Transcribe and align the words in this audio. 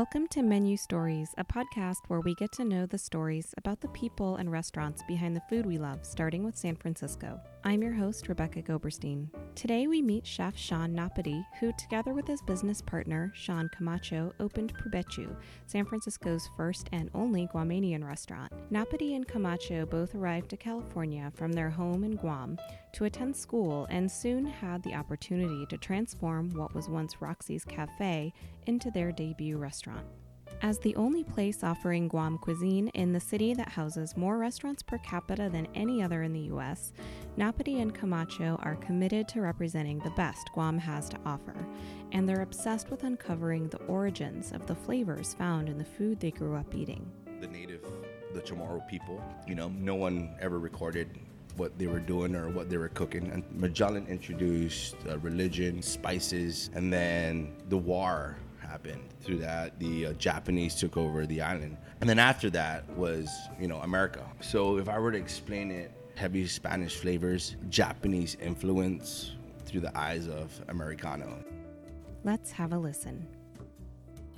Welcome 0.00 0.28
to 0.28 0.40
Menu 0.40 0.78
Stories, 0.78 1.34
a 1.36 1.44
podcast 1.44 1.98
where 2.08 2.20
we 2.20 2.34
get 2.34 2.52
to 2.52 2.64
know 2.64 2.86
the 2.86 2.96
stories 2.96 3.52
about 3.58 3.82
the 3.82 3.88
people 3.88 4.36
and 4.36 4.50
restaurants 4.50 5.02
behind 5.06 5.36
the 5.36 5.42
food 5.50 5.66
we 5.66 5.76
love, 5.76 6.06
starting 6.06 6.42
with 6.42 6.56
San 6.56 6.74
Francisco. 6.74 7.38
I'm 7.62 7.82
your 7.82 7.92
host, 7.92 8.26
Rebecca 8.30 8.62
Goberstein. 8.62 9.28
Today 9.54 9.86
we 9.86 10.00
meet 10.00 10.26
chef 10.26 10.56
Sean 10.56 10.94
Napati, 10.94 11.44
who, 11.58 11.74
together 11.76 12.14
with 12.14 12.26
his 12.26 12.40
business 12.40 12.80
partner, 12.80 13.30
Sean 13.34 13.68
Camacho, 13.68 14.32
opened 14.40 14.72
Prubechu, 14.72 15.36
San 15.66 15.84
Francisco's 15.84 16.48
first 16.56 16.88
and 16.92 17.10
only 17.14 17.48
Guamanian 17.48 18.02
restaurant. 18.02 18.50
Napati 18.72 19.14
and 19.14 19.28
Camacho 19.28 19.84
both 19.84 20.14
arrived 20.14 20.48
to 20.50 20.56
California 20.56 21.30
from 21.34 21.52
their 21.52 21.68
home 21.68 22.02
in 22.02 22.16
Guam 22.16 22.56
to 22.94 23.04
attend 23.04 23.36
school 23.36 23.86
and 23.90 24.10
soon 24.10 24.46
had 24.46 24.82
the 24.82 24.94
opportunity 24.94 25.66
to 25.66 25.76
transform 25.76 26.48
what 26.54 26.74
was 26.74 26.88
once 26.88 27.20
Roxy's 27.20 27.66
Cafe 27.66 28.32
into 28.68 28.90
their 28.90 29.12
debut 29.12 29.58
restaurant. 29.58 30.06
As 30.62 30.78
the 30.78 30.94
only 30.96 31.24
place 31.24 31.64
offering 31.64 32.06
Guam 32.06 32.36
cuisine 32.36 32.88
in 32.88 33.14
the 33.14 33.20
city 33.20 33.54
that 33.54 33.70
houses 33.70 34.14
more 34.14 34.36
restaurants 34.36 34.82
per 34.82 34.98
capita 34.98 35.48
than 35.50 35.66
any 35.74 36.02
other 36.02 36.22
in 36.22 36.34
the 36.34 36.52
US, 36.52 36.92
Napati 37.38 37.80
and 37.80 37.94
Camacho 37.94 38.58
are 38.62 38.76
committed 38.76 39.26
to 39.28 39.40
representing 39.40 40.00
the 40.00 40.10
best 40.10 40.50
Guam 40.52 40.76
has 40.76 41.08
to 41.08 41.18
offer, 41.24 41.54
and 42.12 42.28
they're 42.28 42.42
obsessed 42.42 42.90
with 42.90 43.04
uncovering 43.04 43.68
the 43.68 43.78
origins 43.84 44.52
of 44.52 44.66
the 44.66 44.74
flavors 44.74 45.32
found 45.32 45.70
in 45.70 45.78
the 45.78 45.84
food 45.84 46.20
they 46.20 46.30
grew 46.30 46.54
up 46.54 46.74
eating. 46.74 47.10
the 47.40 47.46
native, 47.46 47.80
the 48.34 48.42
Chamorro 48.42 48.86
people. 48.86 49.18
You 49.48 49.54
know, 49.54 49.72
no 49.78 49.94
one 49.94 50.36
ever 50.42 50.58
recorded 50.58 51.08
what 51.56 51.78
they 51.78 51.86
were 51.86 52.00
doing 52.00 52.36
or 52.36 52.50
what 52.50 52.68
they 52.68 52.76
were 52.76 52.90
cooking. 52.90 53.30
And 53.30 53.44
Magellan 53.50 54.06
introduced 54.08 54.96
uh, 55.08 55.18
religion, 55.20 55.80
spices, 55.80 56.68
and 56.74 56.92
then 56.92 57.56
the 57.70 57.78
war 57.78 58.36
happened. 58.70 59.02
Through 59.20 59.38
that, 59.38 59.78
the 59.78 60.06
uh, 60.06 60.12
Japanese 60.14 60.74
took 60.76 60.96
over 60.96 61.26
the 61.26 61.40
island. 61.40 61.76
And 62.00 62.08
then 62.08 62.18
after 62.18 62.50
that 62.50 62.88
was, 62.90 63.28
you 63.60 63.66
know, 63.66 63.78
America. 63.78 64.24
So 64.40 64.78
if 64.78 64.88
I 64.88 64.98
were 64.98 65.12
to 65.12 65.18
explain 65.18 65.70
it, 65.70 65.90
heavy 66.14 66.46
Spanish 66.46 66.96
flavors, 66.96 67.56
Japanese 67.68 68.36
influence 68.40 69.32
through 69.64 69.80
the 69.80 69.98
eyes 69.98 70.28
of 70.28 70.52
Americano. 70.68 71.44
Let's 72.22 72.50
have 72.52 72.72
a 72.72 72.78
listen. 72.78 73.26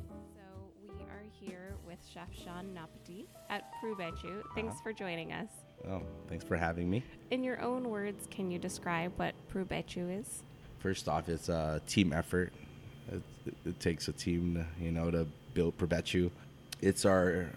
So 0.08 0.42
we 0.82 1.02
are 1.04 1.24
here 1.40 1.74
with 1.86 1.98
Chef 2.12 2.28
Sean 2.32 2.74
Napati 2.74 3.26
at 3.50 3.64
Prubechu. 3.82 4.42
Thanks 4.54 4.80
for 4.80 4.92
joining 4.92 5.32
us. 5.32 5.48
Oh, 5.88 6.02
thanks 6.28 6.44
for 6.44 6.56
having 6.56 6.88
me. 6.88 7.02
In 7.30 7.42
your 7.42 7.60
own 7.60 7.88
words, 7.90 8.28
can 8.30 8.50
you 8.50 8.58
describe 8.58 9.12
what 9.16 9.34
Prubechu 9.52 10.20
is? 10.20 10.44
First 10.78 11.08
off, 11.08 11.28
it's 11.28 11.48
a 11.48 11.82
team 11.86 12.12
effort. 12.12 12.52
It, 13.10 13.22
it 13.64 13.80
takes 13.80 14.08
a 14.08 14.12
team, 14.12 14.54
to, 14.54 14.84
you 14.84 14.92
know, 14.92 15.10
to 15.10 15.26
build 15.54 15.76
Prubechu. 15.78 16.30
It's 16.80 17.04
our, 17.04 17.50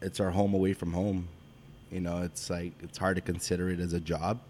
it's 0.00 0.20
our 0.20 0.30
home 0.30 0.54
away 0.54 0.72
from 0.72 0.92
home. 0.92 1.28
You 1.90 2.00
know, 2.00 2.22
it's 2.22 2.50
like 2.50 2.72
it's 2.82 2.98
hard 2.98 3.16
to 3.16 3.22
consider 3.22 3.70
it 3.70 3.80
as 3.80 3.92
a 3.92 4.00
job. 4.00 4.40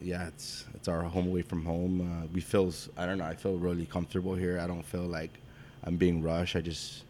Yeah, 0.00 0.26
it's 0.28 0.66
it's 0.74 0.88
our 0.88 1.02
home 1.02 1.26
away 1.28 1.42
from 1.42 1.64
home. 1.64 2.00
Uh, 2.00 2.26
we 2.34 2.40
feel, 2.40 2.72
I 2.96 3.06
don't 3.06 3.18
know, 3.18 3.24
I 3.24 3.34
feel 3.34 3.56
really 3.56 3.86
comfortable 3.86 4.34
here. 4.34 4.58
I 4.58 4.66
don't 4.66 4.84
feel 4.84 5.06
like 5.06 5.30
I'm 5.84 5.96
being 5.96 6.22
rushed. 6.22 6.54
I 6.54 6.60
just, 6.60 7.04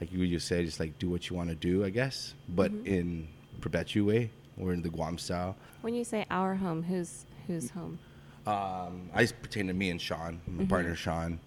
like 0.00 0.12
you 0.12 0.26
just 0.26 0.48
said, 0.48 0.64
just 0.64 0.80
like 0.80 0.98
do 0.98 1.10
what 1.10 1.28
you 1.28 1.36
want 1.36 1.50
to 1.50 1.54
do, 1.54 1.84
I 1.84 1.90
guess. 1.90 2.34
But 2.48 2.72
in 2.84 3.28
Prubechu 3.60 4.06
way, 4.06 4.30
or 4.60 4.72
in 4.72 4.82
the 4.82 4.88
Guam 4.88 5.18
style. 5.18 5.56
When 5.82 5.94
you 5.94 6.04
say 6.04 6.24
our 6.30 6.54
home, 6.54 6.82
who's 6.82 7.26
whose 7.46 7.70
home? 7.70 7.98
Um, 8.46 9.10
I 9.12 9.22
just 9.22 9.40
pertain 9.42 9.66
to 9.66 9.74
me 9.74 9.90
and 9.90 10.00
Sean, 10.00 10.40
my 10.46 10.64
partner 10.64 10.94
Sean, 10.94 11.38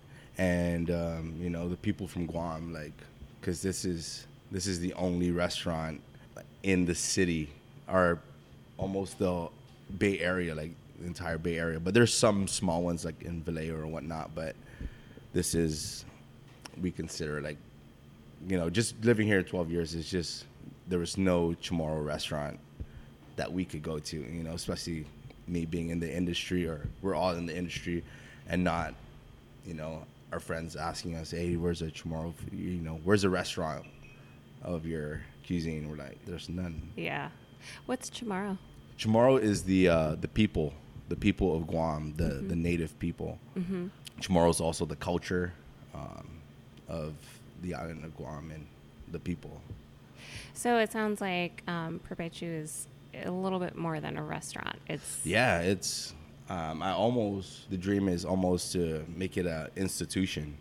and 0.42 0.90
um, 0.90 1.36
you 1.40 1.52
know 1.52 1.70
the 1.70 1.76
people 1.78 2.08
from 2.08 2.26
Guam, 2.26 2.74
like, 2.74 2.98
because 3.40 3.62
this 3.62 3.86
is 3.86 4.26
this 4.52 4.66
is 4.66 4.80
the 4.80 4.92
only 4.96 5.30
restaurant 5.30 6.02
in 6.64 6.84
the 6.84 6.96
city, 6.96 7.48
or 7.88 8.20
almost 8.78 9.20
the 9.20 9.48
Bay 10.00 10.20
Area, 10.20 10.56
like 10.56 10.72
the 11.00 11.06
entire 11.06 11.38
Bay 11.38 11.60
Area. 11.60 11.80
But 11.80 11.94
there's 11.94 12.12
some 12.12 12.48
small 12.48 12.82
ones 12.82 13.06
like 13.06 13.22
in 13.22 13.44
Vallejo 13.44 13.76
or 13.76 13.86
whatnot. 13.86 14.34
But 14.34 14.56
this 15.32 15.54
is 15.54 16.06
we 16.82 16.90
consider 16.90 17.40
like, 17.40 17.58
you 18.48 18.58
know, 18.58 18.68
just 18.68 18.96
living 19.06 19.28
here 19.28 19.44
12 19.44 19.70
years 19.70 19.94
is 19.94 20.10
just 20.10 20.46
there 20.88 20.98
was 20.98 21.20
no 21.20 21.56
Chamorro 21.62 22.04
restaurant 22.04 22.60
that 23.36 23.52
we 23.52 23.64
could 23.64 23.84
go 23.84 24.00
to, 24.00 24.18
you 24.18 24.44
know, 24.44 24.54
especially 24.54 25.06
me 25.48 25.66
being 25.66 25.90
in 25.90 26.00
the 26.00 26.12
industry 26.12 26.66
or 26.66 26.88
we're 27.04 27.14
all 27.14 27.36
in 27.36 27.46
the 27.46 27.56
industry 27.56 28.04
and 28.50 28.64
not, 28.64 28.96
you 29.68 29.76
know, 29.76 30.04
our 30.32 30.40
friends 30.40 30.76
asking 30.76 31.16
us, 31.16 31.32
hey, 31.32 31.56
where's 31.56 31.82
a 31.82 31.88
Chamorro, 31.88 32.34
you 32.52 32.82
know, 32.82 33.00
where's 33.04 33.24
a 33.24 33.30
restaurant 33.30 33.86
of 34.64 34.86
your 34.86 35.22
cuisine? 35.46 35.90
We're 35.90 35.98
like, 35.98 36.24
there's 36.26 36.50
none. 36.50 36.92
Yeah. 36.96 37.30
What's 37.86 38.10
tomorrow? 38.10 38.58
Chamorro 38.98 39.42
is 39.42 39.64
the 39.64 39.88
uh, 39.88 40.16
the 40.16 40.28
people, 40.28 40.74
the 41.10 41.16
people 41.16 41.56
of 41.56 41.68
Guam, 41.68 42.14
the 42.18 42.44
the 42.48 42.56
native 42.56 42.98
people. 43.00 43.40
Mm-hmm. 43.58 43.88
Chamorro 44.20 44.50
is 44.50 44.62
also 44.62 44.86
the 44.86 44.96
culture 44.96 45.54
um, 45.94 46.28
of 46.88 47.14
the 47.62 47.74
island 47.74 48.06
of 48.06 48.16
Guam 48.16 48.52
and 48.52 48.66
the 49.12 49.20
people. 49.20 49.62
So 50.54 50.78
it 50.78 50.92
sounds 50.92 51.22
like 51.22 51.64
um, 51.68 52.00
Prubechu 52.08 52.62
is 52.62 52.88
a 53.26 53.32
little 53.32 53.60
bit 53.60 53.76
more 53.76 54.00
than 54.00 54.18
a 54.18 54.24
restaurant. 54.24 54.78
It's 54.88 55.20
Yeah, 55.26 55.60
it's. 55.62 56.14
Um, 56.52 56.84
I 56.84 56.92
almost 56.92 57.70
the 57.70 57.78
dream 57.78 58.10
is 58.10 58.26
almost 58.26 58.74
to 58.74 59.06
make 59.16 59.38
it 59.38 59.46
a 59.46 59.70
institution, 59.78 60.58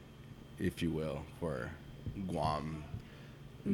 if 0.60 0.82
you 0.82 0.90
will, 0.92 1.22
for 1.40 1.68
Guam, 2.28 2.84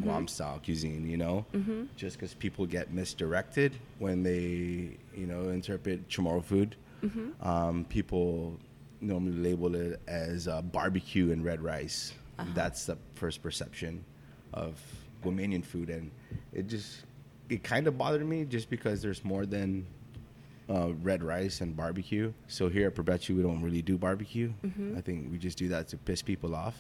Guam 0.00 0.26
style 0.26 0.58
cuisine. 0.64 1.06
You 1.06 1.18
know, 1.18 1.44
mm-hmm. 1.52 1.84
just 1.94 2.16
because 2.16 2.32
people 2.32 2.64
get 2.64 2.90
misdirected 2.90 3.76
when 3.98 4.22
they 4.22 4.96
you 5.14 5.26
know 5.26 5.50
interpret 5.50 6.08
Chamorro 6.08 6.42
food. 6.42 6.76
Um, 7.42 7.84
people 7.90 8.58
normally 9.02 9.36
label 9.36 9.74
it 9.74 10.00
as 10.08 10.48
uh, 10.48 10.62
barbecue 10.62 11.32
and 11.32 11.44
red 11.44 11.60
rice. 11.60 12.14
That's 12.54 12.86
the 12.86 12.96
first 13.14 13.42
perception 13.42 14.02
of 14.54 14.80
Guamanian 15.22 15.64
food, 15.64 15.90
and 15.90 16.10
it 16.54 16.66
just 16.66 17.04
it 17.50 17.62
kind 17.62 17.86
of 17.86 17.98
bothered 17.98 18.26
me 18.26 18.46
just 18.46 18.70
because 18.70 19.02
there's 19.02 19.22
more 19.22 19.44
than 19.44 19.86
uh, 20.68 20.92
red 21.02 21.22
rice 21.22 21.60
and 21.60 21.76
barbecue. 21.76 22.32
So 22.48 22.68
here 22.68 22.88
at 22.88 22.94
Prubechu, 22.94 23.36
we 23.36 23.42
don't 23.42 23.62
really 23.62 23.82
do 23.82 23.96
barbecue. 23.98 24.52
I 24.96 25.00
think 25.00 25.30
we 25.30 25.38
just 25.38 25.58
do 25.58 25.68
that 25.68 25.88
to 25.88 25.96
piss 25.96 26.22
people 26.22 26.54
off. 26.54 26.74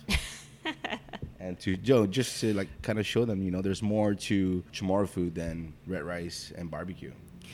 and 1.40 1.58
to 1.60 1.76
Joe, 1.76 2.06
just 2.06 2.40
to 2.40 2.52
like 2.54 2.68
kind 2.82 2.98
of 2.98 3.06
show 3.06 3.24
them, 3.24 3.42
you 3.42 3.50
know, 3.50 3.62
there's 3.62 3.82
more 3.82 4.14
to 4.14 4.64
Chamorro 4.72 5.08
food 5.08 5.34
than 5.34 5.72
red 5.86 6.02
rice 6.02 6.52
and 6.56 6.70
barbecue. 6.70 7.12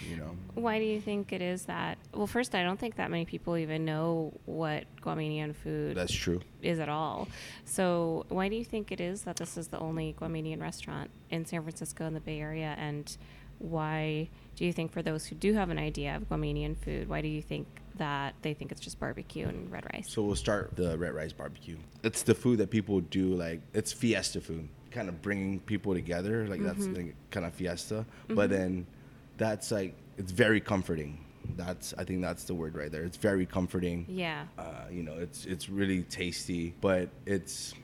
You 0.09 0.16
know, 0.16 0.37
Why 0.54 0.78
do 0.78 0.84
you 0.84 1.00
think 1.00 1.32
it 1.32 1.43
is 1.43 1.66
that? 1.66 1.98
Well, 2.15 2.26
first, 2.26 2.54
I 2.54 2.62
don't 2.62 2.81
think 2.81 2.97
that 2.97 3.10
many 3.10 3.25
people 3.25 3.56
even 3.59 3.84
know 3.84 4.32
what 4.47 4.84
Guamanian 5.03 5.54
food 5.54 5.97
that's 5.97 6.14
true. 6.14 6.41
is 6.62 6.78
at 6.81 6.88
all. 6.88 7.28
So, 7.66 8.25
why 8.28 8.49
do 8.49 8.56
you 8.56 8.64
think 8.64 8.91
it 8.91 9.00
is 9.00 9.22
that 9.22 9.37
this 9.37 9.56
is 9.56 9.69
the 9.69 9.78
only 9.78 10.16
Guamanian 10.19 10.60
restaurant 10.60 11.10
in 11.31 11.44
San 11.44 11.62
Francisco 11.62 12.06
in 12.06 12.14
the 12.14 12.20
Bay 12.20 12.41
Area? 12.41 12.75
And 12.78 13.16
why 13.62 14.28
do 14.56 14.65
you 14.67 14.73
think, 14.73 14.93
for 14.93 15.03
those 15.03 15.27
who 15.27 15.34
do 15.34 15.55
have 15.55 15.71
an 15.71 15.78
idea 15.78 16.17
of 16.17 16.28
Guamanian 16.28 16.77
food, 16.77 17.09
why 17.09 17.23
do 17.23 17.28
you 17.28 17.41
think 17.41 17.67
that 17.97 18.34
they 18.43 18.55
think 18.55 18.73
it's 18.73 18.81
just 18.81 18.99
barbecue 18.99 19.47
and 19.47 19.71
red 19.71 19.84
rice? 19.95 20.11
So 20.11 20.23
we'll 20.23 20.37
start 20.37 20.77
the 20.77 20.99
red 20.99 21.15
rice 21.15 21.33
barbecue. 21.33 21.77
It's 22.03 22.23
the 22.23 22.35
food 22.35 22.59
that 22.59 22.70
people 22.70 23.00
do 23.00 23.35
like 23.35 23.61
it's 23.73 23.93
fiesta 23.93 24.41
food, 24.41 24.69
kind 24.91 25.09
of 25.09 25.23
bringing 25.23 25.61
people 25.61 25.94
together. 25.94 26.47
Like 26.47 26.62
that's 26.62 26.87
like 26.87 27.14
kind 27.31 27.47
of 27.47 27.55
fiesta. 27.55 28.05
But 28.29 28.50
then 28.50 28.87
that's 29.38 29.70
like 29.70 29.94
it's 30.19 30.32
very 30.32 30.61
comforting. 30.61 31.25
That's 31.56 31.94
I 31.99 32.05
think 32.05 32.23
that's 32.23 32.44
the 32.44 32.55
word 32.55 32.75
right 32.76 32.91
there. 32.91 33.05
It's 33.05 33.17
very 33.17 33.47
comforting. 33.47 34.06
yeah. 34.08 34.44
Uh, 34.58 34.87
you 34.91 35.03
know, 35.03 35.15
it's 35.15 35.44
it's 35.47 35.69
really 35.69 36.03
tasty, 36.05 36.75
but 36.81 37.08
it's 37.26 37.75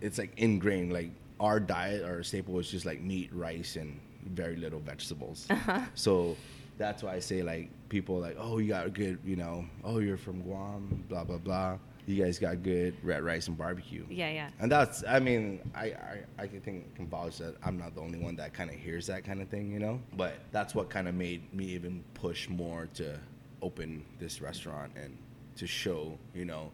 it's 0.00 0.18
like 0.18 0.32
ingrained. 0.36 0.92
Like 0.92 1.10
our 1.40 1.60
diet, 1.60 2.04
our 2.04 2.22
staple 2.22 2.58
is 2.58 2.70
just 2.70 2.86
like 2.86 3.00
meat, 3.00 3.30
rice, 3.32 3.76
and 3.76 4.00
very 4.28 4.56
little 4.56 4.80
vegetables. 4.80 5.46
Uh-huh. 5.58 5.80
So 5.94 6.36
that's 6.78 7.02
why 7.02 7.14
I 7.14 7.18
say 7.20 7.42
like 7.42 7.70
people 7.88 8.18
like, 8.20 8.36
oh, 8.38 8.58
you 8.58 8.68
got 8.68 8.86
a 8.86 8.90
good, 8.90 9.18
you 9.24 9.36
know, 9.36 9.64
oh, 9.84 9.98
you're 9.98 10.16
from 10.16 10.40
Guam, 10.42 11.04
blah 11.08 11.24
blah 11.24 11.38
blah. 11.38 11.78
You 12.06 12.22
guys 12.24 12.38
got 12.38 12.62
good 12.62 12.94
red 13.02 13.22
rice 13.22 13.48
and 13.48 13.58
barbecue. 13.58 14.06
Yeah, 14.08 14.30
yeah. 14.30 14.48
And 14.60 14.72
that's, 14.72 15.04
I 15.06 15.18
mean, 15.18 15.60
I, 15.74 15.86
I, 15.86 16.18
I 16.38 16.46
can 16.46 16.62
think, 16.62 16.94
can 16.94 17.06
vouch 17.06 17.36
that 17.36 17.56
I'm 17.62 17.76
not 17.76 17.94
the 17.94 18.00
only 18.00 18.18
one 18.18 18.34
that 18.36 18.54
kind 18.54 18.70
of 18.70 18.76
hears 18.76 19.06
that 19.08 19.24
kind 19.24 19.42
of 19.42 19.48
thing, 19.48 19.70
you 19.70 19.78
know? 19.78 20.00
But 20.16 20.36
that's 20.50 20.74
what 20.74 20.88
kind 20.88 21.06
of 21.06 21.14
made 21.14 21.52
me 21.52 21.66
even 21.66 22.02
push 22.14 22.48
more 22.48 22.88
to 22.94 23.18
open 23.60 24.06
this 24.18 24.40
restaurant 24.40 24.90
and 24.96 25.18
to 25.56 25.66
show, 25.66 26.18
you 26.34 26.46
know, 26.46 26.72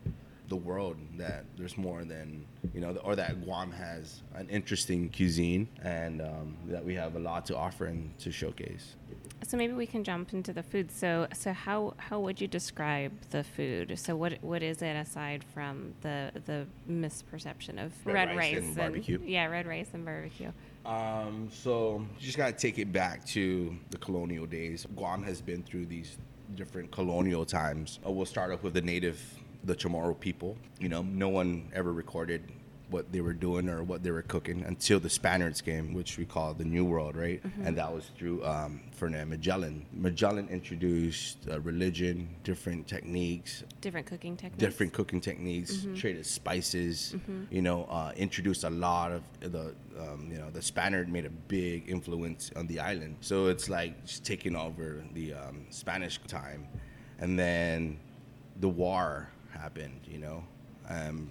the 0.48 0.56
world 0.56 0.96
that 1.16 1.44
there's 1.56 1.76
more 1.78 2.04
than, 2.04 2.44
you 2.74 2.80
know, 2.80 2.90
or 3.02 3.16
that 3.16 3.42
Guam 3.44 3.72
has 3.72 4.22
an 4.34 4.48
interesting 4.50 5.08
cuisine 5.08 5.66
and 5.82 6.20
um, 6.20 6.56
that 6.66 6.84
we 6.84 6.94
have 6.94 7.16
a 7.16 7.18
lot 7.18 7.46
to 7.46 7.56
offer 7.56 7.86
and 7.86 8.16
to 8.18 8.30
showcase. 8.30 8.96
so 9.42 9.56
maybe 9.56 9.72
we 9.72 9.86
can 9.86 10.04
jump 10.04 10.32
into 10.32 10.52
the 10.52 10.62
food. 10.62 10.90
So 10.90 11.26
so 11.32 11.52
how 11.52 11.94
how 11.96 12.20
would 12.20 12.40
you 12.40 12.48
describe 12.48 13.12
the 13.30 13.42
food? 13.42 13.98
So 13.98 14.16
what 14.16 14.38
what 14.42 14.62
is 14.62 14.82
it 14.82 14.96
aside 14.96 15.44
from 15.54 15.94
the 16.02 16.30
the 16.44 16.66
misperception 16.90 17.84
of 17.84 17.92
Red 18.04 18.14
red, 18.14 18.36
rice 18.36 18.54
rice, 18.54 18.64
and 18.64 18.76
barbecue? 18.76 19.18
Yeah, 19.24 19.46
red 19.46 19.66
rice 19.66 19.88
and 19.94 20.04
barbecue. 20.04 20.52
Um, 20.84 21.48
so 21.50 22.04
you 22.18 22.26
just 22.26 22.36
gotta 22.36 22.52
take 22.52 22.78
it 22.78 22.92
back 22.92 23.24
to 23.28 23.74
the 23.90 23.96
colonial 23.98 24.44
days. 24.46 24.86
Guam 24.94 25.22
has 25.22 25.40
been 25.40 25.62
through 25.62 25.86
these 25.86 26.18
different 26.56 26.90
colonial 26.90 27.44
times. 27.46 27.98
Uh, 28.06 28.10
we'll 28.10 28.26
start 28.26 28.52
off 28.52 28.62
with 28.62 28.74
the 28.74 28.82
native, 28.82 29.18
the 29.64 29.74
Chamorro 29.74 30.18
people. 30.18 30.56
You 30.80 30.88
know, 30.88 31.02
no 31.02 31.28
one 31.28 31.70
ever 31.74 31.92
recorded 31.92 32.42
what 32.90 33.10
they 33.10 33.22
were 33.22 33.32
doing 33.32 33.68
or 33.68 33.82
what 33.82 34.02
they 34.04 34.10
were 34.10 34.22
cooking 34.22 34.62
until 34.64 35.00
the 35.00 35.08
Spaniards 35.10 35.60
came, 35.62 35.94
which 35.94 36.18
we 36.18 36.24
call 36.24 36.52
the 36.54 36.64
New 36.66 36.84
World, 36.84 37.16
right? 37.16 37.42
And 37.64 37.76
that 37.78 37.92
was 37.92 38.10
through 38.16 38.44
um, 38.44 38.82
Ferdinand 38.92 39.30
Magellan. 39.30 39.86
Magellan 39.92 40.48
introduced 40.48 41.38
uh, 41.50 41.58
religion, 41.60 42.28
different 42.44 42.86
techniques, 42.86 43.64
Different 43.80 44.06
cooking 44.06 44.36
techniques. 44.36 44.58
different 44.60 44.92
cooking 44.92 45.20
techniques, 45.20 45.86
traded 45.96 46.26
spices. 46.26 47.16
You 47.50 47.62
know, 47.62 47.84
uh, 47.84 48.12
introduced 48.16 48.64
a 48.64 48.70
lot 48.70 49.12
of 49.12 49.22
the 49.40 49.74
um, 49.98 50.28
you 50.30 50.38
know 50.38 50.50
the 50.50 50.62
Spaniard 50.62 51.08
made 51.08 51.24
a 51.24 51.30
big 51.30 51.88
influence 51.88 52.50
on 52.54 52.66
the 52.66 52.78
island. 52.80 53.16
So 53.22 53.46
it's 53.46 53.68
like 53.70 54.04
just 54.04 54.24
taking 54.24 54.54
over 54.56 55.02
the 55.14 55.32
um, 55.34 55.64
Spanish 55.70 56.20
time, 56.28 56.68
and 57.18 57.36
then 57.38 57.98
the 58.60 58.68
war 58.68 59.30
happened. 59.54 60.00
You 60.06 60.18
know. 60.18 60.44
Um, 60.88 61.28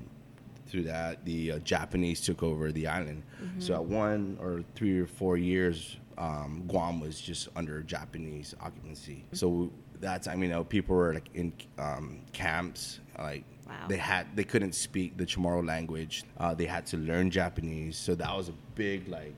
through 0.65 0.83
that, 0.83 1.23
the 1.25 1.51
uh, 1.51 1.59
Japanese 1.59 2.19
took 2.21 2.41
over 2.41 2.71
the 2.71 2.87
island. 2.87 3.21
So 3.59 3.75
at 3.75 3.83
one 3.83 4.37
or 4.41 4.63
three 4.73 4.99
or 4.99 5.05
four 5.05 5.37
years, 5.37 5.97
um, 6.17 6.63
Guam 6.67 6.99
was 6.99 7.21
just 7.21 7.49
under 7.55 7.81
Japanese 7.83 8.55
occupancy. 8.59 9.25
So 9.33 9.71
that's 9.99 10.27
I 10.27 10.33
mean, 10.33 10.49
you 10.49 10.55
know, 10.55 10.63
people 10.63 10.95
were 10.95 11.13
like 11.13 11.29
in 11.35 11.53
um, 11.77 12.21
camps, 12.31 12.99
like 13.19 13.43
Wow. 13.67 13.87
they 13.87 13.97
had 13.97 14.27
they 14.35 14.43
couldn't 14.43 14.73
speak 14.73 15.15
the 15.17 15.25
Chamorro 15.25 15.65
language. 15.65 16.23
Uh, 16.37 16.53
they 16.53 16.65
had 16.65 16.85
to 16.87 16.97
learn 16.97 17.29
Japanese. 17.29 17.95
So 17.97 18.15
that 18.15 18.35
was 18.35 18.49
a 18.49 18.53
big 18.75 19.07
like 19.07 19.35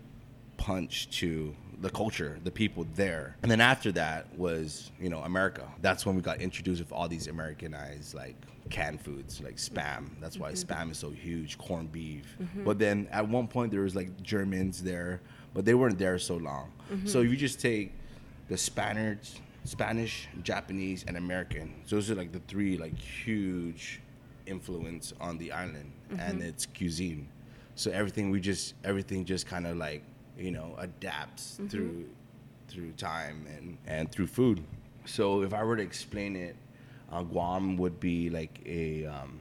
punch 0.57 1.09
to 1.19 1.53
the 1.81 1.89
culture, 1.89 2.39
the 2.43 2.51
people 2.51 2.85
there. 2.95 3.35
And 3.41 3.51
then 3.51 3.61
after 3.61 3.91
that 3.93 4.27
was, 4.37 4.91
you 4.99 5.09
know, 5.09 5.19
America. 5.19 5.67
That's 5.81 6.05
when 6.05 6.15
we 6.15 6.21
got 6.21 6.41
introduced 6.41 6.81
with 6.81 6.91
all 6.91 7.07
these 7.07 7.27
Americanized 7.27 8.13
like 8.13 8.35
canned 8.69 9.01
foods 9.01 9.41
like 9.41 9.57
spam. 9.57 10.09
That's 10.19 10.37
why 10.37 10.51
mm-hmm. 10.51 10.71
spam 10.71 10.91
is 10.91 10.97
so 10.97 11.09
huge, 11.11 11.57
corned 11.57 11.91
beef. 11.91 12.35
Mm-hmm. 12.41 12.63
But 12.63 12.79
then 12.79 13.07
at 13.11 13.27
one 13.27 13.47
point 13.47 13.71
there 13.71 13.81
was 13.81 13.95
like 13.95 14.21
Germans 14.21 14.81
there, 14.83 15.21
but 15.53 15.65
they 15.65 15.73
weren't 15.73 15.99
there 15.99 16.19
so 16.19 16.37
long. 16.37 16.71
Mm-hmm. 16.91 17.07
So 17.07 17.21
if 17.21 17.29
you 17.29 17.37
just 17.37 17.59
take 17.59 17.91
the 18.47 18.57
Spaniards, 18.57 19.39
Spanish, 19.63 20.27
Japanese, 20.43 21.03
and 21.07 21.17
American. 21.17 21.73
So 21.85 21.95
those 21.95 22.11
are 22.11 22.15
like 22.15 22.31
the 22.31 22.41
three 22.47 22.77
like 22.77 22.97
huge 22.97 24.01
influence 24.45 25.13
on 25.19 25.37
the 25.37 25.51
island 25.51 25.91
and 26.17 26.41
its 26.41 26.67
cuisine. 26.67 27.27
So 27.75 27.91
everything 27.91 28.29
we 28.29 28.39
just 28.39 28.75
everything 28.83 29.25
just 29.25 29.47
kind 29.47 29.67
of 29.67 29.77
like 29.77 30.03
you 30.37 30.51
know 30.51 30.75
adapts 30.77 31.59
through 31.69 32.05
through 32.67 32.91
time 32.93 33.45
and 33.55 33.77
and 33.87 34.11
through 34.11 34.27
food. 34.27 34.63
So 35.05 35.43
if 35.43 35.53
I 35.53 35.63
were 35.63 35.77
to 35.77 35.83
explain 35.83 36.35
it, 36.35 36.55
uh, 37.11 37.21
Guam 37.21 37.77
would 37.77 37.99
be 37.99 38.29
like 38.29 38.59
a 38.65 39.05
um, 39.05 39.39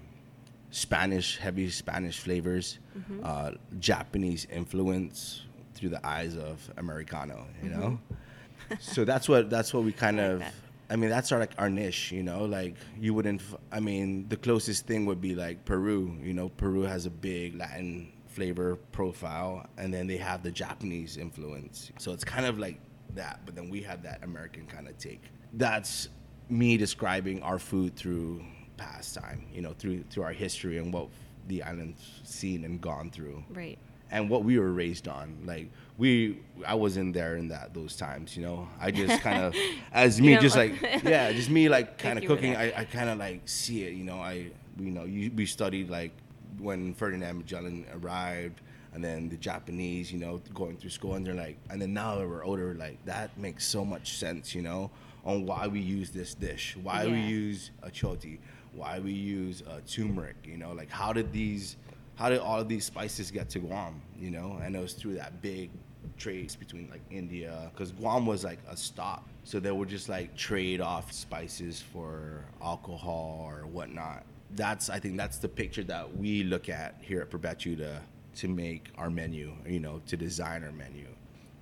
Spanish 0.71 1.39
heavy 1.39 1.71
Spanish 1.71 2.19
flavors, 2.19 2.79
uh, 3.23 3.53
Japanese 3.79 4.47
influence 4.51 5.43
through 5.75 5.91
the 5.91 6.07
eyes 6.07 6.37
of 6.37 6.71
Americano. 6.77 7.47
You 7.63 7.71
know, 7.71 7.99
so 8.81 9.05
that's 9.05 9.29
what 9.29 9.51
that's 9.51 9.73
what 9.73 9.85
we 9.85 9.93
kind 9.93 10.21
I 10.21 10.25
of. 10.25 10.45
I 10.91 10.97
mean, 10.97 11.09
that's 11.09 11.33
our 11.33 11.39
like 11.41 11.53
our 11.59 11.71
niche, 11.71 12.13
you 12.13 12.23
know. 12.23 12.45
Like 12.45 12.77
you 13.01 13.15
wouldn't. 13.15 13.41
I 13.73 13.81
mean, 13.81 14.29
the 14.29 14.37
closest 14.37 14.87
thing 14.87 15.07
would 15.07 15.21
be 15.21 15.35
like 15.35 15.65
Peru. 15.65 16.19
You 16.23 16.35
know, 16.35 16.51
Peru 16.51 16.83
has 16.83 17.07
a 17.07 17.11
big 17.11 17.57
Latin 17.57 18.13
flavor 18.35 18.77
profile, 18.93 19.67
and 19.79 19.93
then 19.95 20.07
they 20.07 20.17
have 20.17 20.43
the 20.43 20.51
Japanese 20.51 21.17
influence. 21.17 21.91
So 21.99 22.13
it's 22.13 22.25
kind 22.25 22.47
of 22.47 22.59
like 22.59 22.79
that, 23.15 23.41
but 23.47 23.55
then 23.55 23.71
we 23.71 23.81
have 23.83 24.03
that 24.03 24.23
American 24.25 24.67
kind 24.67 24.89
of 24.89 24.99
take. 24.99 25.23
That's 25.53 26.09
me 26.49 26.77
describing 26.77 27.43
our 27.43 27.59
food 27.59 27.95
through 27.97 28.43
pastime. 28.77 29.47
You 29.53 29.63
know, 29.63 29.73
through 29.79 30.05
through 30.11 30.25
our 30.25 30.33
history 30.33 30.79
and 30.79 30.93
what 30.93 31.09
the 31.47 31.63
island's 31.63 32.21
seen 32.25 32.65
and 32.65 32.81
gone 32.81 33.11
through 33.11 33.45
Right. 33.51 33.79
and 34.11 34.31
what 34.31 34.45
we 34.45 34.59
were 34.59 34.73
raised 34.73 35.07
on. 35.09 35.37
Like 35.45 35.71
we, 35.99 36.39
I 36.67 36.75
wasn't 36.75 37.13
there 37.15 37.37
in 37.37 37.49
that 37.49 37.73
those 37.75 37.97
times. 37.97 38.37
You 38.37 38.43
know, 38.47 38.69
I 38.81 38.91
just 38.91 39.23
kind 39.29 39.45
of, 39.45 39.55
as 39.93 40.21
me, 40.21 40.37
just 40.39 40.57
like 40.57 40.73
yeah, 41.05 41.33
just 41.33 41.51
me 41.51 41.69
like 41.69 41.99
kind 41.99 42.19
of 42.19 42.25
cooking. 42.25 42.57
I, 42.57 42.81
I 42.81 42.85
kind 42.85 43.09
of 43.11 43.19
like 43.19 43.43
see 43.49 43.85
it. 43.85 43.93
You 43.95 44.05
know, 44.05 44.19
I 44.19 44.51
you 44.79 44.91
know 44.91 45.05
you, 45.05 45.31
we 45.37 45.47
studied 45.47 45.89
like 45.89 46.11
when 46.59 46.95
Ferdinand 46.95 47.39
Magellan 47.39 47.87
arrived. 47.93 48.61
And 48.93 49.03
then 49.03 49.29
the 49.29 49.37
Japanese, 49.37 50.13
you 50.13 50.21
know, 50.21 50.41
going 50.55 50.77
through 50.77 50.91
school, 50.91 51.15
and 51.15 51.27
they're 51.27 51.35
like, 51.35 51.57
and 51.69 51.83
then 51.83 51.93
now 51.93 52.17
that 52.17 52.29
we're 52.29 52.45
older, 52.45 52.75
like 52.75 53.05
that 53.07 53.37
makes 53.37 53.67
so 53.67 53.85
much 53.85 54.19
sense, 54.19 54.55
you 54.55 54.63
know, 54.63 54.89
on 55.25 55.47
why 55.47 55.67
we 55.67 55.81
use 55.81 56.11
this 56.11 56.33
dish, 56.33 56.77
why 56.81 57.05
we 57.05 57.19
use 57.19 57.73
achote, 57.83 58.39
why 58.73 59.01
we 59.01 59.13
use 59.13 59.65
uh, 59.69 59.81
turmeric, 59.85 60.37
you 60.45 60.57
know, 60.57 60.73
like 60.73 60.91
how 60.91 61.13
did 61.13 61.33
these 61.33 61.77
how 62.15 62.29
did 62.29 62.39
all 62.39 62.61
of 62.61 62.69
these 62.69 62.85
spices 62.85 63.33
get 63.33 63.49
to 63.51 63.59
Guam? 63.59 64.01
You 64.17 64.31
know, 64.31 64.61
and 64.63 64.77
it 64.77 64.79
was 64.79 64.93
through 64.93 65.15
that 65.15 65.43
big 65.43 65.71
trades 66.17 66.55
between 66.55 66.89
like 66.89 67.03
India, 67.11 67.73
because 67.73 67.91
Guam 67.91 68.27
was 68.27 68.45
like 68.45 68.61
a 68.69 68.77
stop, 68.77 69.29
so 69.43 69.59
they 69.59 69.73
would 69.73 69.89
just 69.89 70.09
like 70.09 70.37
trade 70.37 70.81
off 70.81 71.11
spices 71.13 71.83
for 71.93 72.45
alcohol 72.63 73.45
or 73.45 73.67
whatnot. 73.67 74.25
That's 74.55 74.91
I 74.91 74.99
think 74.99 75.17
that's 75.17 75.39
the 75.39 75.49
picture 75.49 75.85
that 75.85 76.17
we 76.17 76.45
look 76.45 76.69
at 76.69 76.97
here 77.01 77.21
at 77.21 77.31
Prubechu 77.31 77.77
to 77.79 78.01
to 78.37 78.49
make 78.49 78.91
our 78.99 79.11
menu, 79.11 79.53
you 79.67 79.81
know, 79.81 80.01
to 80.07 80.17
design 80.17 80.65
our 80.65 80.73
menu. 80.73 81.07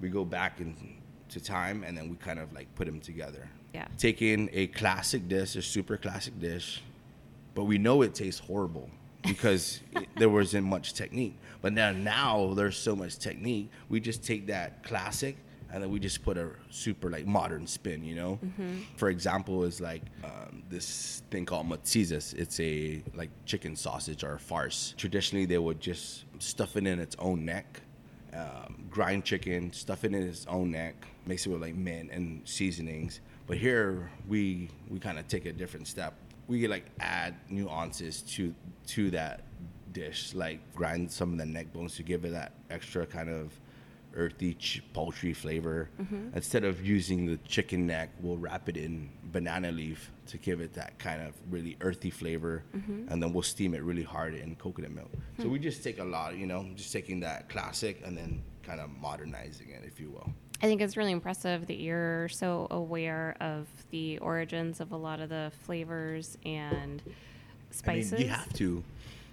We 0.01 0.09
go 0.09 0.25
back 0.25 0.61
into 0.61 1.41
time 1.41 1.85
and 1.85 1.97
then 1.97 2.11
we 2.11 2.17
kind 2.17 2.39
of 2.39 2.53
like 2.53 2.75
put 2.75 2.87
them 2.87 3.01
together. 3.01 3.49
Yeah. 3.75 3.87
Taking 3.99 4.51
a 4.53 4.67
classic 4.69 5.29
dish, 5.29 5.57
a 5.57 5.63
super 5.63 5.97
classic 5.97 6.39
dish, 6.39 6.83
but 7.55 7.65
we 7.65 7.79
know 7.79 8.03
it 8.03 8.15
tastes 8.15 8.41
horrible 8.41 8.91
because 9.23 9.81
there 10.17 10.29
wasn't 10.29 10.67
much 10.67 10.95
technique. 10.95 11.39
But 11.61 11.73
now, 11.73 11.93
now 11.93 12.55
there's 12.55 12.77
so 12.77 12.97
much 12.97 13.19
technique. 13.19 13.71
We 13.89 14.01
just 14.01 14.25
take 14.25 14.47
that 14.49 14.83
classic 14.83 15.37
and 15.73 15.83
then 15.83 15.91
we 15.91 15.99
just 15.99 16.23
put 16.23 16.37
a 16.37 16.51
super 16.71 17.11
like 17.11 17.27
modern 17.27 17.67
spin. 17.67 18.05
You 18.05 18.15
know, 18.15 18.39
for 18.97 19.09
example, 19.09 19.65
is 19.65 19.81
like 19.81 20.03
um, 20.23 20.63
this 20.69 21.23
thing 21.31 21.47
called 21.47 21.69
matzizas. 21.69 22.35
It's 22.35 22.61
a 22.61 23.03
like 23.15 23.31
chicken 23.47 23.75
sausage 23.75 24.23
or 24.23 24.35
a 24.35 24.39
farce. 24.39 24.95
Traditionally, 24.97 25.47
they 25.47 25.59
would 25.59 25.81
just 25.81 26.25
stuff 26.39 26.77
it 26.77 26.87
in 26.87 26.99
its 27.01 27.17
own 27.19 27.45
neck. 27.45 27.81
Um, 28.35 28.87
grind 28.91 29.25
chicken, 29.25 29.73
stuff 29.73 30.05
it 30.05 30.15
in 30.15 30.23
its 30.23 30.47
own 30.47 30.71
neck, 30.71 30.95
mix 31.27 31.47
it 31.47 31.51
with 31.51 31.61
like 31.61 31.75
mint 31.75 32.11
and 32.11 32.41
seasonings. 32.47 33.21
But 33.47 33.59
here 33.59 34.11
we 34.29 34.71
we 34.89 34.99
kind 34.99 35.19
of 35.19 35.29
take 35.29 35.47
a 35.47 35.53
different 35.53 35.87
step. 35.87 36.15
We 36.49 36.67
like 36.67 36.87
add 37.01 37.35
nuances 37.51 38.23
to 38.35 38.55
to 38.89 39.11
that 39.13 39.43
dish, 39.93 40.35
like 40.35 40.61
grind 40.75 41.11
some 41.11 41.33
of 41.33 41.39
the 41.39 41.47
neck 41.47 41.73
bones 41.73 41.97
to 41.97 42.03
give 42.03 42.25
it 42.25 42.33
that 42.33 42.53
extra 42.71 43.07
kind 43.07 43.29
of 43.29 43.53
earthy 44.17 44.55
ch- 44.55 44.83
poultry 44.93 45.33
flavor. 45.33 45.89
Mm-hmm. 46.01 46.37
Instead 46.37 46.65
of 46.65 46.85
using 46.85 47.27
the 47.27 47.37
chicken 47.39 47.87
neck, 47.87 48.11
we'll 48.21 48.39
wrap 48.39 48.69
it 48.69 48.77
in 48.77 49.11
banana 49.25 49.73
leaf 49.73 50.11
to 50.27 50.39
give 50.39 50.61
it 50.61 50.75
that 50.75 50.99
kind 50.99 51.23
of 51.23 51.35
really 51.51 51.77
earthy 51.81 52.11
flavor, 52.11 52.63
mm-hmm. 52.77 53.11
and 53.11 53.23
then 53.23 53.33
we'll 53.33 53.43
steam 53.43 53.75
it 53.75 53.83
really 53.83 54.03
hard 54.03 54.35
in 54.35 54.55
coconut 54.57 54.93
milk. 54.93 55.11
So 55.39 55.49
we 55.49 55.59
hmm. 55.59 55.65
just 55.65 55.83
take 55.83 55.99
a 55.99 56.05
lot, 56.05 56.37
you 56.37 56.47
know, 56.47 56.67
just 56.75 56.93
taking 56.93 57.21
that 57.21 57.49
classic 57.49 58.03
and 58.05 58.17
then 58.17 58.43
kind 58.63 58.81
of 58.81 58.91
modernizing 59.01 59.71
it, 59.71 59.83
if 59.85 59.99
you 59.99 60.11
will. 60.11 60.33
I 60.63 60.67
think 60.67 60.81
it's 60.81 60.97
really 60.97 61.11
impressive 61.11 61.67
that 61.67 61.79
you're 61.81 62.29
so 62.29 62.69
aware 62.71 63.37
of 63.41 63.67
the 63.91 64.19
origins 64.19 64.81
of 64.81 64.93
a 64.93 64.97
lot 64.97 65.21
of 65.21 65.29
the 65.29 65.51
flavors 65.65 66.39
and 66.45 67.03
spices. 67.73 68.13
I 68.13 68.17
mean, 68.17 68.27
you 68.27 68.33
have 68.33 68.53
to, 68.55 68.85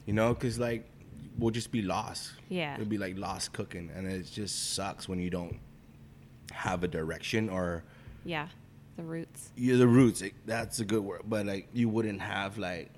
you 0.08 0.14
know, 0.14 0.34
because 0.34 0.58
like 0.58 0.90
we'll 1.39 1.51
just 1.51 1.72
be 1.72 1.81
lost. 1.81 2.31
Yeah. 2.50 2.75
it'll 2.75 2.86
be 2.86 2.98
like 2.98 3.17
lost 3.17 3.53
cooking, 3.53 3.89
and 3.96 4.08
it 4.08 4.29
just 4.31 4.74
sucks 4.74 5.08
when 5.08 5.19
you 5.19 5.29
don't 5.29 5.60
have 6.51 6.84
a 6.84 6.88
direction 6.88 7.50
or 7.50 7.84
yeah, 8.25 8.48
the 8.98 9.03
roots. 9.03 9.51
yeah, 9.55 9.77
the 9.77 9.88
roots. 9.88 10.22
Like, 10.22 10.36
that's 10.46 10.79
a 10.79 10.86
good 10.86 11.03
word, 11.03 11.22
but 11.25 11.46
like 11.46 11.67
you 11.74 11.89
wouldn't 11.89 12.22
have 12.22 12.58
like 12.58 12.91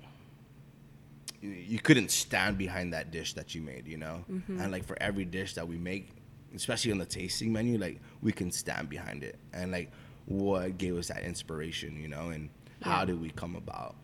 you, 1.40 1.50
you 1.50 1.78
couldn't 1.78 2.10
stand 2.10 2.58
behind 2.58 2.92
that 2.92 3.10
dish 3.10 3.34
that 3.34 3.54
you 3.54 3.62
made, 3.62 3.86
you 3.86 3.96
know. 3.96 4.24
Mm-hmm. 4.30 4.60
And 4.60 4.72
like 4.72 4.84
for 4.84 4.96
every 5.00 5.24
dish 5.24 5.54
that 5.54 5.66
we 5.66 5.76
make, 5.76 6.10
especially 6.54 6.92
on 6.92 6.98
the 6.98 7.06
tasting 7.06 7.52
menu, 7.52 7.78
like 7.78 8.00
we 8.20 8.32
can 8.32 8.50
stand 8.50 8.88
behind 8.88 9.22
it, 9.22 9.38
and 9.52 9.72
like 9.72 9.90
what 10.26 10.78
gave 10.78 10.96
us 10.96 11.08
that 11.08 11.22
inspiration, 11.22 11.96
you 12.00 12.08
know, 12.08 12.30
and 12.30 12.48
how 12.80 13.04
did 13.04 13.20
we 13.20 13.30
come 13.30 13.54
about 13.54 13.94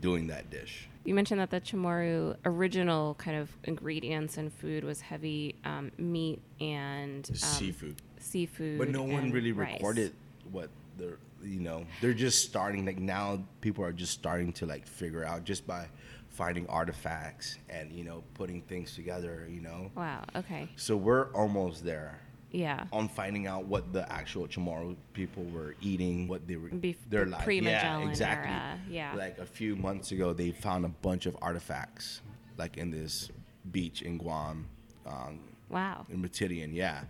doing 0.00 0.26
that 0.28 0.50
dish? 0.50 0.88
You 1.04 1.14
mentioned 1.14 1.40
that 1.40 1.50
the 1.50 1.60
Chamorro 1.60 2.36
original 2.44 3.14
kind 3.14 3.36
of 3.36 3.50
ingredients 3.64 4.36
and 4.36 4.52
food 4.52 4.84
was 4.84 5.00
heavy 5.00 5.54
um, 5.64 5.90
meat 5.96 6.40
and 6.60 7.26
um, 7.30 7.34
seafood. 7.36 8.02
Seafood. 8.18 8.78
But 8.78 8.90
no 8.90 9.02
one 9.04 9.30
really 9.30 9.52
rice. 9.52 9.74
recorded 9.74 10.12
what 10.50 10.68
they're 10.98 11.18
you 11.42 11.60
know 11.60 11.84
they're 12.00 12.12
just 12.14 12.44
starting 12.44 12.84
like 12.84 12.98
now 12.98 13.40
people 13.60 13.84
are 13.84 13.92
just 13.92 14.12
starting 14.12 14.52
to 14.52 14.66
like 14.66 14.84
figure 14.88 15.24
out 15.24 15.44
just 15.44 15.64
by 15.68 15.86
finding 16.30 16.66
artifacts 16.68 17.58
and 17.70 17.92
you 17.92 18.02
know 18.02 18.24
putting 18.34 18.60
things 18.62 18.94
together 18.96 19.46
you 19.48 19.60
know 19.60 19.88
Wow. 19.94 20.24
Okay. 20.34 20.68
so 20.74 20.96
we're 20.96 21.30
almost 21.34 21.84
there 21.84 22.18
Yeah. 22.50 22.84
on 22.92 23.08
finding 23.08 23.46
out 23.46 23.66
what 23.66 23.92
the 23.92 24.10
actual 24.10 24.46
Chamorro 24.48 24.96
people 25.12 25.44
were 25.44 25.74
eating, 25.82 26.28
what 26.28 26.46
they 26.46 26.56
were 26.56 26.70
Bef- 26.70 26.96
their 27.08 27.24
the 27.26 27.32
life. 27.32 27.46
yeah, 27.48 28.00
exactly. 28.08 28.50
era, 28.52 28.78
yeah. 28.88 29.14
Like 29.14 29.38
a 29.38 29.46
few 29.46 29.76
months 29.76 30.12
ago, 30.12 30.32
they 30.32 30.50
found 30.52 30.84
a 30.86 30.88
bunch 30.88 31.26
of 31.26 31.36
artifacts, 31.42 32.22
like 32.56 32.76
in 32.78 32.90
this 32.90 33.30
beach 33.70 34.02
in 34.02 34.16
Guam, 34.18 34.66
um, 35.06 35.40
Wow. 35.68 36.06
in 36.08 36.22
Meridian. 36.22 36.72
Yeah, 36.74 37.02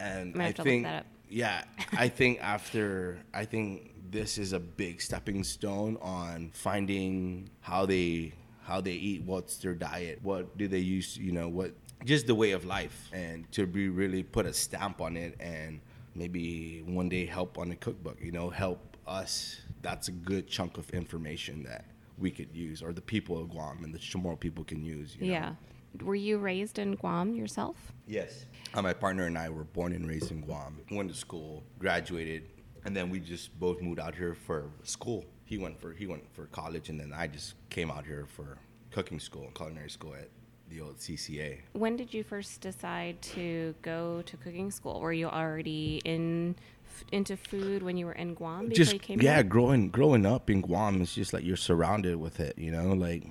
and 0.00 0.40
I 0.40 0.46
have 0.46 0.54
to 0.56 0.60
look 0.62 0.66
think, 0.66 0.84
that 0.84 1.00
up. 1.00 1.06
yeah, 1.28 1.64
I 1.96 2.08
think 2.08 2.42
after 2.42 3.18
I 3.32 3.44
think 3.46 3.90
this 4.10 4.36
is 4.36 4.52
a 4.52 4.60
big 4.60 5.00
stepping 5.00 5.42
stone 5.44 5.96
on 6.02 6.50
finding 6.52 7.48
how 7.60 7.86
they 7.86 8.32
how 8.64 8.80
they 8.80 8.92
eat, 8.92 9.22
what's 9.22 9.56
their 9.56 9.74
diet, 9.74 10.20
what 10.22 10.56
do 10.56 10.68
they 10.68 10.78
use, 10.78 11.16
you 11.16 11.32
know, 11.32 11.48
what 11.48 11.72
just 12.04 12.26
the 12.26 12.34
way 12.34 12.52
of 12.52 12.64
life, 12.64 13.10
and 13.12 13.50
to 13.52 13.66
be 13.66 13.88
really 13.88 14.22
put 14.22 14.46
a 14.46 14.52
stamp 14.52 15.00
on 15.00 15.16
it, 15.16 15.36
and 15.40 15.80
maybe 16.14 16.82
one 16.86 17.08
day 17.08 17.26
help 17.26 17.58
on 17.58 17.68
the 17.68 17.76
cookbook, 17.76 18.18
you 18.20 18.32
know, 18.32 18.50
help 18.50 18.96
us. 19.06 19.60
That's 19.82 20.08
a 20.08 20.12
good 20.12 20.46
chunk 20.48 20.78
of 20.78 20.88
information 20.90 21.64
that 21.64 21.84
we 22.18 22.30
could 22.30 22.54
use, 22.54 22.82
or 22.82 22.92
the 22.92 23.00
people 23.00 23.40
of 23.40 23.50
Guam 23.50 23.84
and 23.84 23.94
the 23.94 23.98
Chamorro 23.98 24.38
people 24.38 24.64
can 24.64 24.84
use. 24.84 25.16
You 25.18 25.26
know? 25.26 25.32
Yeah. 25.32 25.54
Were 26.02 26.14
you 26.14 26.38
raised 26.38 26.78
in 26.78 26.94
Guam 26.94 27.34
yourself? 27.34 27.76
Yes. 28.06 28.46
Uh, 28.72 28.82
my 28.82 28.94
partner 28.94 29.26
and 29.26 29.36
I 29.36 29.48
were 29.50 29.64
born 29.64 29.92
and 29.92 30.08
raised 30.08 30.30
in 30.30 30.40
Guam. 30.40 30.78
Went 30.90 31.10
to 31.10 31.16
school, 31.16 31.62
graduated, 31.78 32.48
and 32.84 32.96
then 32.96 33.10
we 33.10 33.20
just 33.20 33.58
both 33.60 33.82
moved 33.82 34.00
out 34.00 34.14
here 34.14 34.34
for 34.34 34.70
school. 34.84 35.24
He 35.44 35.58
went 35.58 35.78
for 35.78 35.92
he 35.92 36.06
went 36.06 36.24
for 36.32 36.46
college, 36.46 36.88
and 36.88 36.98
then 36.98 37.12
I 37.14 37.26
just 37.26 37.54
came 37.68 37.90
out 37.90 38.06
here 38.06 38.26
for 38.26 38.58
cooking 38.90 39.20
school, 39.20 39.50
culinary 39.54 39.90
school 39.90 40.14
at 40.14 40.28
the 40.72 40.80
old 40.80 40.98
CCA. 40.98 41.58
When 41.72 41.96
did 41.96 42.14
you 42.14 42.24
first 42.24 42.60
decide 42.60 43.20
to 43.22 43.74
go 43.82 44.22
to 44.26 44.36
cooking 44.38 44.70
school? 44.70 45.00
Were 45.00 45.12
you 45.12 45.28
already 45.28 46.00
in 46.04 46.56
f- 46.86 47.04
into 47.12 47.36
food 47.36 47.82
when 47.82 47.96
you 47.96 48.06
were 48.06 48.12
in 48.12 48.34
Guam 48.34 48.68
before 48.68 48.76
Just 48.76 48.92
you 48.92 48.98
came 48.98 49.20
yeah, 49.20 49.34
here? 49.36 49.42
growing 49.44 49.90
growing 49.90 50.24
up 50.24 50.48
in 50.50 50.60
Guam, 50.60 51.00
it's 51.02 51.14
just 51.14 51.32
like 51.32 51.44
you're 51.44 51.56
surrounded 51.56 52.16
with 52.16 52.40
it. 52.40 52.58
You 52.58 52.72
know, 52.72 52.92
like 52.92 53.24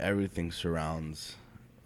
everything 0.00 0.50
surrounds 0.50 1.36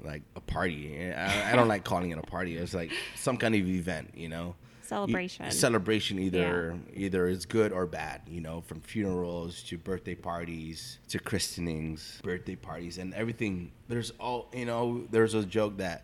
like 0.02 0.22
a 0.36 0.40
party. 0.40 1.12
I, 1.12 1.52
I 1.52 1.56
don't 1.56 1.68
like 1.68 1.84
calling 1.84 2.10
it 2.10 2.18
a 2.18 2.22
party. 2.22 2.56
It's 2.56 2.74
like 2.74 2.92
some 3.16 3.36
kind 3.36 3.54
of 3.54 3.68
event. 3.68 4.12
You 4.14 4.28
know. 4.28 4.54
Celebration. 4.90 5.50
celebration 5.52 6.18
either 6.18 6.76
either 6.94 7.28
is 7.28 7.46
good 7.46 7.70
or 7.72 7.86
bad 7.86 8.22
you 8.26 8.40
know 8.40 8.60
from 8.60 8.80
funerals 8.80 9.62
to 9.62 9.78
birthday 9.78 10.16
parties 10.16 10.98
to 11.08 11.18
christenings 11.20 12.20
birthday 12.24 12.56
parties 12.56 12.98
and 12.98 13.14
everything. 13.14 13.70
There's 13.88 14.10
all 14.18 14.48
you 14.52 14.66
know 14.66 15.06
there's 15.10 15.34
a 15.34 15.44
joke 15.44 15.76
that 15.78 16.02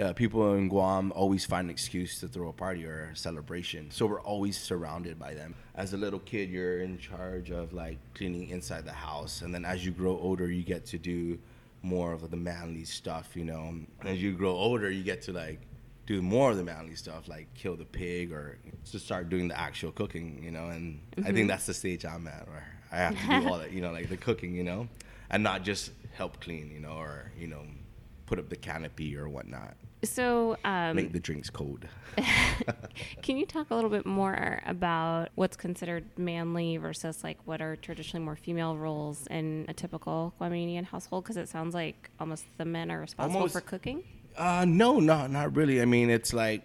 uh, 0.00 0.12
people 0.12 0.54
in 0.54 0.68
guam 0.68 1.12
always 1.12 1.44
find 1.46 1.66
an 1.66 1.70
excuse 1.70 2.18
to 2.20 2.26
throw 2.28 2.48
a 2.48 2.52
party 2.52 2.84
or 2.84 3.10
a 3.12 3.16
celebration. 3.16 3.90
So 3.92 4.06
we're 4.06 4.20
always 4.20 4.58
surrounded 4.58 5.18
by 5.18 5.32
them. 5.34 5.54
As 5.76 5.92
a 5.94 5.96
little 5.96 6.18
kid 6.20 6.50
you're 6.50 6.80
in 6.80 6.98
charge 6.98 7.50
of 7.50 7.72
like 7.72 7.98
cleaning 8.14 8.48
inside 8.48 8.84
the 8.84 8.92
house. 8.92 9.42
And 9.42 9.54
then 9.54 9.64
as 9.64 9.86
you 9.86 9.92
grow 9.92 10.18
older 10.18 10.50
you 10.50 10.64
get 10.64 10.84
to 10.86 10.98
do 10.98 11.38
more 11.82 12.12
of 12.12 12.28
the 12.30 12.36
manly 12.36 12.84
stuff 12.84 13.36
you 13.36 13.44
know. 13.44 13.74
As 14.02 14.20
you 14.20 14.32
grow 14.32 14.50
older 14.50 14.90
you 14.90 15.04
get 15.04 15.22
to 15.22 15.32
like 15.32 15.60
do 16.06 16.22
more 16.22 16.52
of 16.52 16.56
the 16.56 16.64
manly 16.64 16.94
stuff, 16.94 17.28
like 17.28 17.52
kill 17.54 17.76
the 17.76 17.84
pig 17.84 18.32
or 18.32 18.58
just 18.90 19.04
start 19.04 19.28
doing 19.28 19.48
the 19.48 19.58
actual 19.58 19.92
cooking, 19.92 20.40
you 20.42 20.50
know. 20.50 20.68
And 20.68 21.00
I 21.24 21.32
think 21.32 21.48
that's 21.48 21.66
the 21.66 21.74
stage 21.74 22.04
I'm 22.04 22.26
at, 22.28 22.46
where 22.48 22.66
I 22.92 22.96
have 22.96 23.18
to 23.20 23.40
do 23.40 23.48
all 23.48 23.58
that, 23.58 23.72
you 23.72 23.80
know, 23.80 23.90
like 23.92 24.08
the 24.08 24.16
cooking, 24.16 24.54
you 24.54 24.62
know, 24.64 24.88
and 25.30 25.42
not 25.42 25.62
just 25.64 25.90
help 26.14 26.40
clean, 26.40 26.70
you 26.70 26.80
know, 26.80 26.92
or 26.92 27.32
you 27.38 27.48
know, 27.48 27.62
put 28.26 28.38
up 28.38 28.48
the 28.48 28.56
canopy 28.56 29.16
or 29.16 29.28
whatnot, 29.28 29.74
So, 30.04 30.56
um, 30.64 30.96
make 30.96 31.12
the 31.12 31.20
drinks 31.20 31.50
cold. 31.50 31.86
can 33.22 33.36
you 33.36 33.46
talk 33.46 33.70
a 33.70 33.74
little 33.74 33.90
bit 33.90 34.06
more 34.06 34.60
about 34.66 35.28
what's 35.34 35.56
considered 35.56 36.04
manly 36.16 36.76
versus 36.76 37.22
like 37.24 37.38
what 37.44 37.60
are 37.60 37.76
traditionally 37.76 38.24
more 38.24 38.36
female 38.36 38.76
roles 38.76 39.26
in 39.28 39.64
a 39.68 39.74
typical 39.74 40.34
Guamanian 40.40 40.84
household? 40.84 41.24
Because 41.24 41.36
it 41.36 41.48
sounds 41.48 41.74
like 41.74 42.10
almost 42.20 42.44
the 42.58 42.64
men 42.64 42.90
are 42.90 43.00
responsible 43.00 43.38
Almost- 43.40 43.54
for 43.54 43.60
cooking. 43.60 44.02
Uh, 44.36 44.64
no, 44.66 45.00
no, 45.00 45.26
not 45.26 45.56
really. 45.56 45.80
I 45.80 45.84
mean, 45.84 46.10
it's 46.10 46.32
like 46.32 46.62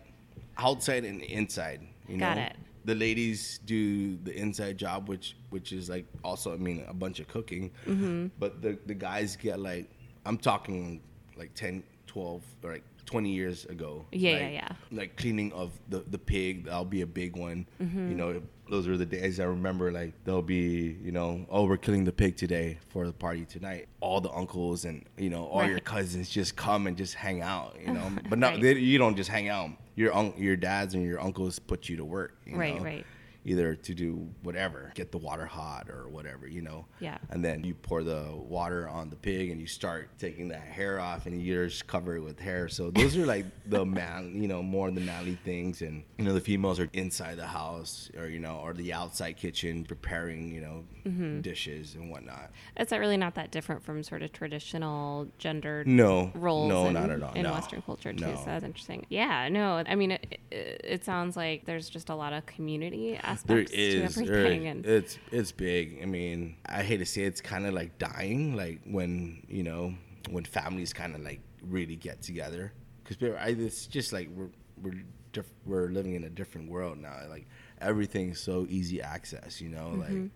outside 0.58 1.06
and 1.06 1.22
inside. 1.22 1.82
You 2.08 2.18
Got 2.18 2.38
know? 2.38 2.44
it. 2.44 2.56
The 2.84 2.96
ladies 2.96 3.60
do 3.66 4.18
the 4.18 4.36
inside 4.36 4.78
job, 4.78 5.08
which 5.08 5.36
which 5.52 5.72
is 5.72 5.90
like 5.90 6.06
also, 6.24 6.54
I 6.54 6.58
mean, 6.58 6.84
a 6.88 6.94
bunch 6.94 7.20
of 7.20 7.28
cooking. 7.28 7.72
Mm-hmm. 7.86 8.28
But 8.40 8.62
the 8.62 8.78
the 8.88 8.96
guys 8.96 9.36
get 9.36 9.60
like, 9.60 9.90
I'm 10.26 10.38
talking 10.38 11.02
like 11.38 11.54
10, 11.54 11.84
12, 12.08 12.42
or 12.64 12.72
like 12.74 12.84
20 13.12 13.30
years 13.30 13.66
ago. 13.66 14.06
Yeah, 14.12 14.32
like, 14.32 14.42
yeah, 14.42 14.50
yeah. 14.50 14.70
Like 14.92 15.18
cleaning 15.18 15.52
of 15.54 15.72
the 15.90 16.00
the 16.10 16.18
pig, 16.18 16.66
that'll 16.66 16.86
be 16.86 17.02
a 17.02 17.06
big 17.08 17.36
one. 17.36 17.68
Mm-hmm. 17.82 18.10
You 18.10 18.16
know, 18.16 18.42
those 18.70 18.88
are 18.88 18.96
the 18.98 19.06
days 19.06 19.40
I 19.40 19.44
remember. 19.44 19.92
Like 19.92 20.14
there'll 20.24 20.42
be, 20.42 20.98
you 21.04 21.12
know, 21.12 21.46
oh, 21.50 21.66
we're 21.66 21.78
killing 21.78 22.06
the 22.06 22.14
pig 22.14 22.38
today 22.38 22.80
for 22.90 23.06
the 23.06 23.12
party 23.14 23.46
tonight. 23.46 23.88
All 24.00 24.22
the 24.22 24.32
uncles 24.32 24.86
and 24.86 25.04
you 25.18 25.30
know 25.30 25.46
all 25.46 25.66
your 25.68 25.80
cousins 25.80 26.30
just 26.30 26.56
come 26.56 26.88
and 26.88 26.96
just 26.98 27.14
hang 27.16 27.42
out. 27.42 27.76
You 27.86 27.94
know, 27.94 28.10
but 28.30 28.40
not 28.40 28.54
Right. 28.54 28.62
they, 28.62 28.74
you 28.80 28.98
don't 28.98 29.16
just 29.18 29.30
hang 29.30 29.50
out. 29.50 29.70
Your 29.96 30.16
un- 30.16 30.34
your 30.38 30.56
dads 30.56 30.94
and 30.96 31.04
your 31.06 31.20
uncles 31.20 31.60
put 31.60 31.90
you 31.90 31.98
to 31.98 32.06
work. 32.06 32.38
You 32.46 32.56
Right, 32.56 32.78
know? 32.78 32.84
right. 32.84 33.06
Either 33.44 33.74
to 33.74 33.94
do 33.96 34.30
whatever, 34.44 34.92
get 34.94 35.12
the 35.12 35.18
water 35.18 35.48
hot 35.48 35.90
or 35.90 36.08
whatever, 36.10 36.48
you 36.48 36.62
know. 36.62 36.86
Yeah. 37.00 37.18
And 37.32 37.44
then 37.44 37.64
you 37.64 37.74
pour 37.74 38.04
the 38.04 38.24
water 38.36 38.88
on 38.88 39.10
the 39.10 39.16
pig 39.16 39.50
and 39.50 39.60
you 39.60 39.66
start 39.66 40.10
taking 40.20 40.50
that 40.50 40.62
hair 40.62 41.00
off 41.00 41.26
and 41.26 41.42
you 41.42 41.66
just 41.68 41.88
cover 41.88 42.16
it 42.18 42.20
with 42.22 42.40
hair. 42.40 42.68
So 42.68 42.92
those 42.92 43.18
are 43.18 43.26
like 43.26 43.46
the 43.68 43.84
man, 44.00 44.40
you 44.40 44.48
know, 44.48 44.62
more 44.62 44.92
the 44.92 45.02
manly 45.02 45.40
things. 45.44 45.82
And, 45.82 46.04
you 46.20 46.26
know, 46.26 46.34
the 46.34 46.40
females 46.42 46.80
are 46.80 46.88
inside 46.94 47.38
the 47.40 47.48
house 47.48 48.12
or, 48.16 48.28
you 48.28 48.38
know, 48.40 48.58
or 48.64 48.74
the 48.74 48.94
outside 48.94 49.38
kitchen 49.38 49.86
preparing, 49.86 50.52
you 50.54 50.62
know, 50.62 50.84
Mm-hmm. 51.04 51.42
dishes 51.42 51.96
and 51.96 52.12
whatnot. 52.12 52.52
It's 52.78 52.92
not 52.92 53.00
really 53.00 53.18
not 53.18 53.34
that 53.34 53.50
different 53.50 53.82
from 53.84 54.04
sort 54.04 54.22
of 54.22 54.32
traditional 54.32 55.28
gendered 55.40 55.88
No. 55.88 56.32
roles 56.36 56.70
No, 56.70 56.86
in, 56.86 56.94
not 56.94 57.10
at 57.10 57.24
all. 57.24 57.34
in 57.34 57.42
no. 57.42 57.54
Western 57.54 57.82
culture 57.82 58.14
too. 58.14 58.24
No. 58.24 58.36
So 58.36 58.44
that's 58.46 58.64
interesting. 58.64 59.08
Yeah, 59.10 59.50
no, 59.50 59.84
I 59.88 59.96
mean, 59.96 60.12
it, 60.12 60.40
it, 60.52 60.82
it 60.84 61.04
sounds 61.04 61.36
like 61.36 61.66
there's 61.66 61.90
just 61.90 62.10
a 62.10 62.16
lot 62.16 62.34
of 62.34 62.46
community 62.46 63.18
There 63.46 63.60
aspects 63.60 63.72
to 63.72 63.78
is. 63.78 64.16
there- 64.16 64.46
and 64.46 64.86
it's 64.86 65.18
it's 65.32 65.52
big. 65.52 66.00
I 66.02 66.06
mean, 66.06 66.56
I 66.66 66.84
hate 66.84 66.98
to 66.98 67.06
say 67.06 67.24
it's 67.24 67.42
kind 67.42 67.66
of 67.66 67.74
like 67.74 67.98
dying, 67.98 68.56
like 68.56 68.80
when 68.86 69.44
you 69.50 69.64
know 69.64 69.94
when 70.30 70.44
families 70.46 70.94
kind 70.94 71.16
of 71.16 71.22
like 71.22 71.42
really 71.64 71.96
get 71.96 72.22
together, 72.22 72.74
because 73.04 73.18
it's 73.60 73.88
just 73.88 74.14
like 74.14 74.30
we're 74.36 74.50
we're 74.82 75.04
diff- 75.34 75.54
we're 75.66 75.90
living 75.90 76.14
in 76.16 76.24
a 76.26 76.30
different 76.30 76.70
world 76.70 76.98
now. 76.98 77.16
Like 77.30 77.48
everything's 77.80 78.40
so 78.40 78.66
easy 78.70 79.02
access, 79.02 79.62
you 79.62 79.70
know. 79.70 79.92
Mm-hmm. 79.96 80.22
Like 80.24 80.32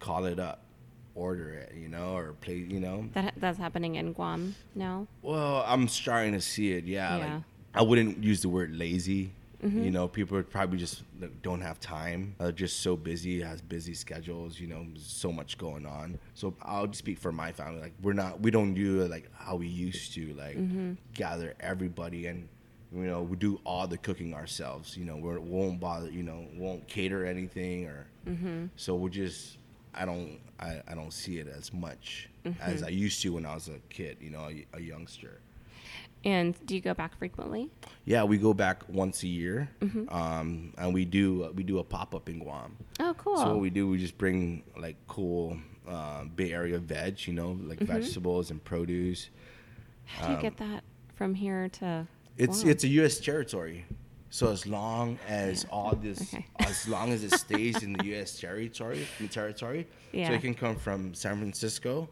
call 0.00 0.24
it 0.26 0.38
up, 0.38 0.64
order 1.14 1.50
it, 1.50 1.72
you 1.76 1.88
know, 1.88 2.14
or 2.16 2.32
play, 2.34 2.56
you 2.56 2.80
know. 2.80 3.08
that 3.14 3.34
that's 3.36 3.58
happening 3.58 3.94
in 3.96 4.12
Guam 4.12 4.54
now. 4.74 5.06
Well, 5.22 5.64
I'm 5.66 5.88
starting 5.88 6.32
to 6.32 6.40
see 6.40 6.72
it. 6.72 6.84
Yeah, 6.84 7.16
Yeah. 7.18 7.34
like 7.34 7.42
I 7.74 7.82
wouldn't 7.82 8.22
use 8.22 8.42
the 8.42 8.48
word 8.48 8.76
lazy. 8.76 9.32
You 9.64 9.70
mm-hmm. 9.70 9.90
know, 9.92 10.08
people 10.08 10.42
probably 10.42 10.76
just 10.76 11.04
like, 11.18 11.40
don't 11.40 11.62
have 11.62 11.80
time. 11.80 12.34
They're 12.38 12.52
just 12.52 12.80
so 12.80 12.96
busy, 12.96 13.40
has 13.40 13.62
busy 13.62 13.94
schedules. 13.94 14.60
You 14.60 14.66
know, 14.66 14.86
so 14.98 15.32
much 15.32 15.56
going 15.56 15.86
on. 15.86 16.18
So 16.34 16.54
I'll 16.60 16.92
speak 16.92 17.18
for 17.18 17.32
my 17.32 17.50
family. 17.50 17.80
Like 17.80 17.94
we're 18.02 18.12
not, 18.12 18.40
we 18.40 18.50
don't 18.50 18.74
do 18.74 19.00
it 19.00 19.10
like 19.10 19.30
how 19.32 19.56
we 19.56 19.66
used 19.66 20.12
to. 20.14 20.34
Like 20.34 20.58
mm-hmm. 20.58 20.92
gather 21.14 21.54
everybody 21.60 22.26
and 22.26 22.46
you 22.94 23.04
know 23.04 23.22
we 23.22 23.36
do 23.36 23.58
all 23.64 23.86
the 23.86 23.96
cooking 23.96 24.34
ourselves. 24.34 24.98
You 24.98 25.06
know, 25.06 25.16
we're, 25.16 25.40
we 25.40 25.48
won't 25.48 25.80
bother. 25.80 26.10
You 26.10 26.24
know, 26.24 26.44
won't 26.56 26.86
cater 26.86 27.24
anything 27.24 27.86
or. 27.86 28.06
Mm-hmm. 28.28 28.66
So 28.76 28.96
we're 28.96 29.08
just. 29.08 29.56
I 29.94 30.04
don't. 30.04 30.40
I, 30.60 30.82
I 30.86 30.94
don't 30.94 31.12
see 31.12 31.38
it 31.38 31.48
as 31.48 31.72
much 31.72 32.28
as 32.60 32.82
I 32.82 32.88
used 32.88 33.22
to 33.22 33.32
when 33.32 33.46
I 33.46 33.54
was 33.54 33.68
a 33.68 33.78
kid. 33.88 34.18
You 34.20 34.28
know, 34.28 34.50
a, 34.50 34.66
a 34.74 34.80
youngster. 34.80 35.40
And 36.24 36.54
do 36.64 36.74
you 36.74 36.80
go 36.80 36.94
back 36.94 37.18
frequently? 37.18 37.70
Yeah, 38.06 38.24
we 38.24 38.38
go 38.38 38.54
back 38.54 38.82
once 38.88 39.22
a 39.24 39.28
year, 39.28 39.68
um, 40.08 40.72
and 40.78 40.94
we 40.94 41.04
do 41.04 41.50
we 41.54 41.62
do 41.62 41.78
a 41.80 41.84
pop 41.84 42.14
up 42.14 42.28
in 42.30 42.38
Guam. 42.38 42.76
Oh, 43.00 43.14
cool. 43.18 43.36
So 43.36 43.48
what 43.52 43.60
we 43.60 43.68
do, 43.70 43.88
we 43.88 43.98
just 43.98 44.16
bring 44.16 44.62
like 44.78 44.96
cool 45.06 45.58
uh, 45.86 46.24
Bay 46.24 46.52
Area 46.54 46.78
veg, 46.78 47.26
you 47.26 47.34
know, 47.34 47.58
like 47.62 47.78
vegetables 47.80 48.50
and 48.50 48.62
produce. 48.64 49.28
How 50.06 50.28
do 50.28 50.32
you 50.34 50.40
get 50.40 50.56
that 50.58 50.82
from 51.14 51.34
here 51.34 51.68
to? 51.80 51.86
um, 51.86 52.08
It's 52.38 52.60
Guam? 52.62 52.70
it's 52.70 52.84
a 52.84 52.88
U.S. 52.88 53.18
territory, 53.20 53.84
so 54.30 54.50
as 54.50 54.66
long 54.66 55.18
as 55.28 55.66
all 55.70 55.94
this, 55.94 56.32
Okay. 56.32 56.46
as 56.60 56.88
long 56.88 57.12
as 57.12 57.22
it 57.22 57.32
stays 57.32 57.82
in 57.82 57.92
the 57.92 58.04
U.S. 58.16 58.40
territory, 58.40 59.06
the 59.20 59.28
territory, 59.28 59.86
Yeah. 60.12 60.28
so 60.28 60.34
it 60.34 60.40
can 60.40 60.54
come 60.54 60.76
from 60.76 61.12
San 61.12 61.36
Francisco 61.36 62.08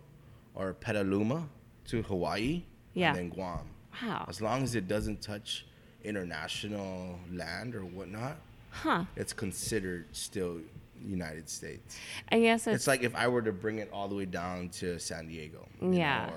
or 0.55 0.75
Petaluma 0.75 1.49
to 1.87 2.03
Hawaii, 2.03 2.65
Yeah. 2.93 3.09
and 3.11 3.17
then 3.19 3.29
Guam. 3.31 3.69
Wow. 4.03 4.25
As 4.29 4.41
long 4.41 4.63
as 4.63 4.75
it 4.75 4.87
doesn't 4.89 5.21
touch 5.21 5.67
international 6.05 7.19
land 7.31 7.75
or 7.75 7.85
whatnot, 7.85 8.37
Huh. 8.73 9.05
It's 9.17 9.33
considered 9.33 10.07
still 10.13 10.59
United 11.05 11.49
States. 11.49 11.99
I 12.31 12.41
guess 12.41 12.67
it's, 12.67 12.75
It's 12.77 12.87
like 12.87 13.03
if 13.03 13.15
I 13.15 13.29
were 13.29 13.43
to 13.43 13.53
bring 13.53 13.79
it 13.79 13.91
all 13.93 14.09
the 14.09 14.15
way 14.15 14.25
down 14.25 14.71
to 14.71 14.99
San 14.99 15.29
Diego. 15.29 15.69
Yeah. 15.81 16.27
know, 16.27 16.33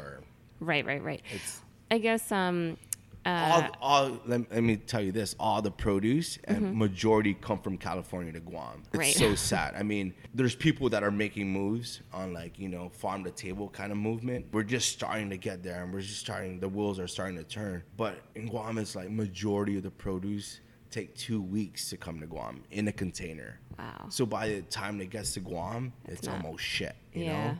right, 0.59 0.85
right, 0.85 1.01
right. 1.01 1.21
it's 1.33 1.61
I 1.89 1.97
guess 1.97 2.31
um 2.31 2.77
uh, 3.25 3.69
all, 3.81 4.01
all 4.07 4.19
let, 4.25 4.51
let 4.51 4.61
me 4.63 4.77
tell 4.77 5.01
you 5.01 5.11
this 5.11 5.35
all 5.39 5.61
the 5.61 5.71
produce 5.71 6.37
and 6.45 6.75
majority 6.75 7.33
come 7.33 7.59
from 7.59 7.77
california 7.77 8.31
to 8.31 8.39
guam 8.39 8.79
it's 8.79 8.89
Mm-hmm. 8.89 8.97
Right. 8.99 9.15
so 9.15 9.35
sad 9.53 9.73
i 9.75 9.83
mean 9.83 10.13
there's 10.33 10.55
people 10.55 10.89
that 10.89 11.03
are 11.03 11.11
making 11.11 11.49
moves 11.51 12.01
on 12.13 12.33
like 12.33 12.59
you 12.59 12.69
know 12.69 12.89
farm 12.89 13.23
to 13.23 13.31
table 13.31 13.69
kind 13.69 13.91
of 13.91 13.97
movement 13.97 14.45
we're 14.51 14.63
just 14.63 14.89
starting 14.91 15.29
to 15.31 15.37
get 15.37 15.63
there 15.63 15.83
and 15.83 15.93
we're 15.93 16.01
just 16.01 16.19
starting 16.19 16.59
the 16.59 16.69
wheels 16.69 16.99
are 16.99 17.07
starting 17.07 17.35
to 17.37 17.43
turn 17.43 17.81
but 17.97 18.21
in 18.35 18.45
guam 18.47 18.77
it's 18.77 18.95
like 18.95 19.09
majority 19.09 19.77
of 19.77 19.83
the 19.83 19.91
produce 19.91 20.59
take 20.91 21.13
two 21.15 21.41
weeks 21.41 21.89
to 21.89 21.97
come 21.97 22.19
to 22.19 22.25
guam 22.27 22.61
in 22.71 22.87
a 22.87 22.91
container 22.91 23.59
Wow. 23.79 24.05
so 24.09 24.25
by 24.25 24.47
the 24.47 24.61
time 24.63 25.01
it 25.01 25.09
gets 25.09 25.33
to 25.33 25.39
guam 25.41 25.91
it's, 26.07 26.23
not- 26.27 26.43
almost 26.45 26.63
shit 26.63 26.95
you 27.13 27.25
Yeah. 27.25 27.47
know 27.53 27.57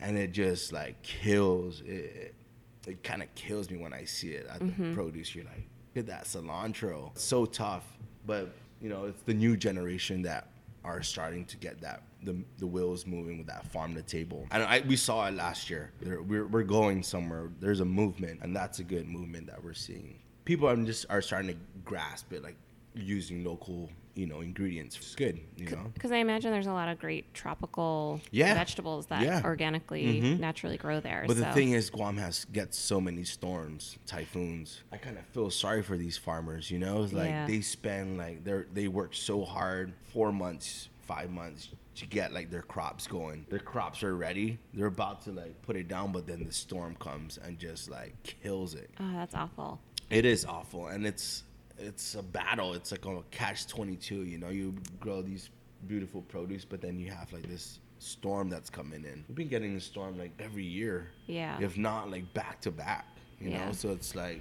and 0.00 0.18
it 0.18 0.32
just 0.32 0.72
like 0.72 1.00
kills 1.02 1.80
it. 1.86 2.34
It 2.86 3.02
kind 3.02 3.22
of 3.22 3.34
kills 3.34 3.70
me 3.70 3.78
when 3.78 3.92
I 3.92 4.04
see 4.04 4.30
it 4.32 4.46
at 4.52 4.60
Mm-hmm. 4.60 4.90
the 4.90 4.94
produce. 4.94 5.34
You're 5.34 5.44
like, 5.44 5.66
look 5.94 6.04
at 6.04 6.06
that 6.06 6.24
cilantro. 6.24 7.16
So 7.18 7.44
tough, 7.46 7.84
but 8.26 8.54
you 8.80 8.88
know, 8.88 9.04
it's 9.06 9.22
the 9.22 9.34
new 9.34 9.56
generation 9.56 10.22
that 10.22 10.48
are 10.84 11.02
starting 11.02 11.44
to 11.46 11.56
get 11.56 11.80
that 11.80 12.02
the 12.22 12.36
the 12.58 12.66
wheels 12.66 13.06
moving 13.06 13.38
with 13.38 13.46
that 13.46 13.66
farm 13.72 13.94
to 13.94 14.02
table. 14.02 14.46
And 14.50 14.62
I, 14.62 14.80
we 14.86 14.96
saw 14.96 15.26
it 15.28 15.34
last 15.34 15.70
year. 15.70 15.92
There, 16.00 16.20
we're 16.22 16.46
we're 16.46 16.62
going 16.62 17.02
somewhere. 17.02 17.50
There's 17.60 17.80
a 17.80 17.84
movement, 17.84 18.40
and 18.42 18.54
that's 18.54 18.78
a 18.80 18.84
good 18.84 19.06
movement 19.08 19.46
that 19.46 19.62
we're 19.62 19.74
seeing. 19.74 20.18
People 20.44 20.68
are 20.68 20.76
just 20.76 21.06
are 21.08 21.22
starting 21.22 21.48
to 21.52 21.56
grasp 21.84 22.32
it, 22.32 22.42
like 22.42 22.56
using 22.94 23.44
local, 23.44 23.90
you 24.14 24.26
know, 24.26 24.40
ingredients. 24.40 24.96
It's 24.96 25.14
good, 25.14 25.40
you 25.56 25.66
know. 25.70 25.90
Because 25.94 26.12
I 26.12 26.16
imagine 26.18 26.52
there's 26.52 26.66
a 26.68 26.72
lot 26.72 26.88
of 26.88 26.98
great 26.98 27.32
tropical 27.34 28.20
Yeah. 28.30 28.54
vegetables 28.54 29.06
that 29.06 29.22
Yeah. 29.22 29.42
organically, 29.44 30.20
Mhm. 30.20 30.38
naturally 30.38 30.76
grow 30.76 31.00
there. 31.00 31.24
But 31.26 31.36
so. 31.36 31.42
the 31.44 31.52
thing 31.52 31.72
is, 31.72 31.90
Guam 31.90 32.16
has 32.18 32.44
gets 32.46 32.78
so 32.78 33.00
many 33.00 33.24
storms, 33.24 33.98
typhoons. 34.06 34.82
I 34.92 34.96
kind 34.98 35.18
of 35.18 35.26
feel 35.26 35.50
sorry 35.50 35.82
for 35.82 35.96
these 35.96 36.16
farmers. 36.16 36.70
You 36.70 36.78
know, 36.78 37.02
it's 37.02 37.12
like 37.12 37.28
Yeah. 37.30 37.46
they 37.46 37.60
spend 37.60 38.16
like 38.18 38.44
they're 38.44 38.66
they 38.72 38.88
work 38.88 39.14
so 39.14 39.44
hard, 39.44 39.92
four 40.12 40.32
months, 40.32 40.88
five 41.02 41.30
months 41.30 41.68
to 41.96 42.06
get 42.06 42.32
like 42.32 42.50
their 42.50 42.62
crops 42.62 43.06
going. 43.06 43.46
Their 43.50 43.58
crops 43.60 44.02
are 44.02 44.16
ready. 44.16 44.58
They're 44.72 44.86
about 44.86 45.22
to 45.22 45.32
like 45.32 45.60
put 45.62 45.76
it 45.76 45.86
down, 45.88 46.12
but 46.12 46.26
then 46.26 46.44
the 46.44 46.52
storm 46.52 46.96
comes 46.96 47.38
and 47.38 47.58
just 47.58 47.90
like 47.90 48.20
kills 48.22 48.74
it. 48.74 48.90
oh, 49.00 49.12
that's 49.12 49.34
awful. 49.34 49.80
It 50.10 50.24
is 50.24 50.44
awful, 50.44 50.88
and 50.88 51.06
it's 51.06 51.44
it's 51.78 52.14
a 52.14 52.22
battle. 52.22 52.74
It's 52.74 52.90
like 52.92 53.04
a 53.06 53.22
catch 53.30 53.66
twenty 53.66 53.96
two. 53.96 54.24
You 54.24 54.38
know, 54.38 54.48
you 54.50 54.74
grow 55.00 55.22
these 55.22 55.50
beautiful 55.86 56.22
produce, 56.22 56.64
but 56.64 56.80
then 56.80 56.98
you 56.98 57.10
have 57.10 57.32
like 57.32 57.48
this 57.48 57.78
storm 57.98 58.48
that's 58.48 58.70
coming 58.70 59.04
in. 59.04 59.24
We've 59.28 59.36
been 59.36 59.48
getting 59.48 59.76
a 59.76 59.80
storm 59.80 60.18
like 60.18 60.32
every 60.38 60.64
year, 60.64 61.08
Yeah. 61.26 61.58
if 61.60 61.76
not 61.78 62.10
like 62.10 62.32
back 62.34 62.60
to 62.62 62.70
back. 62.70 63.06
You 63.40 63.50
Yeah. 63.50 63.66
know, 63.66 63.72
so 63.72 63.90
it's 63.90 64.14
like 64.14 64.40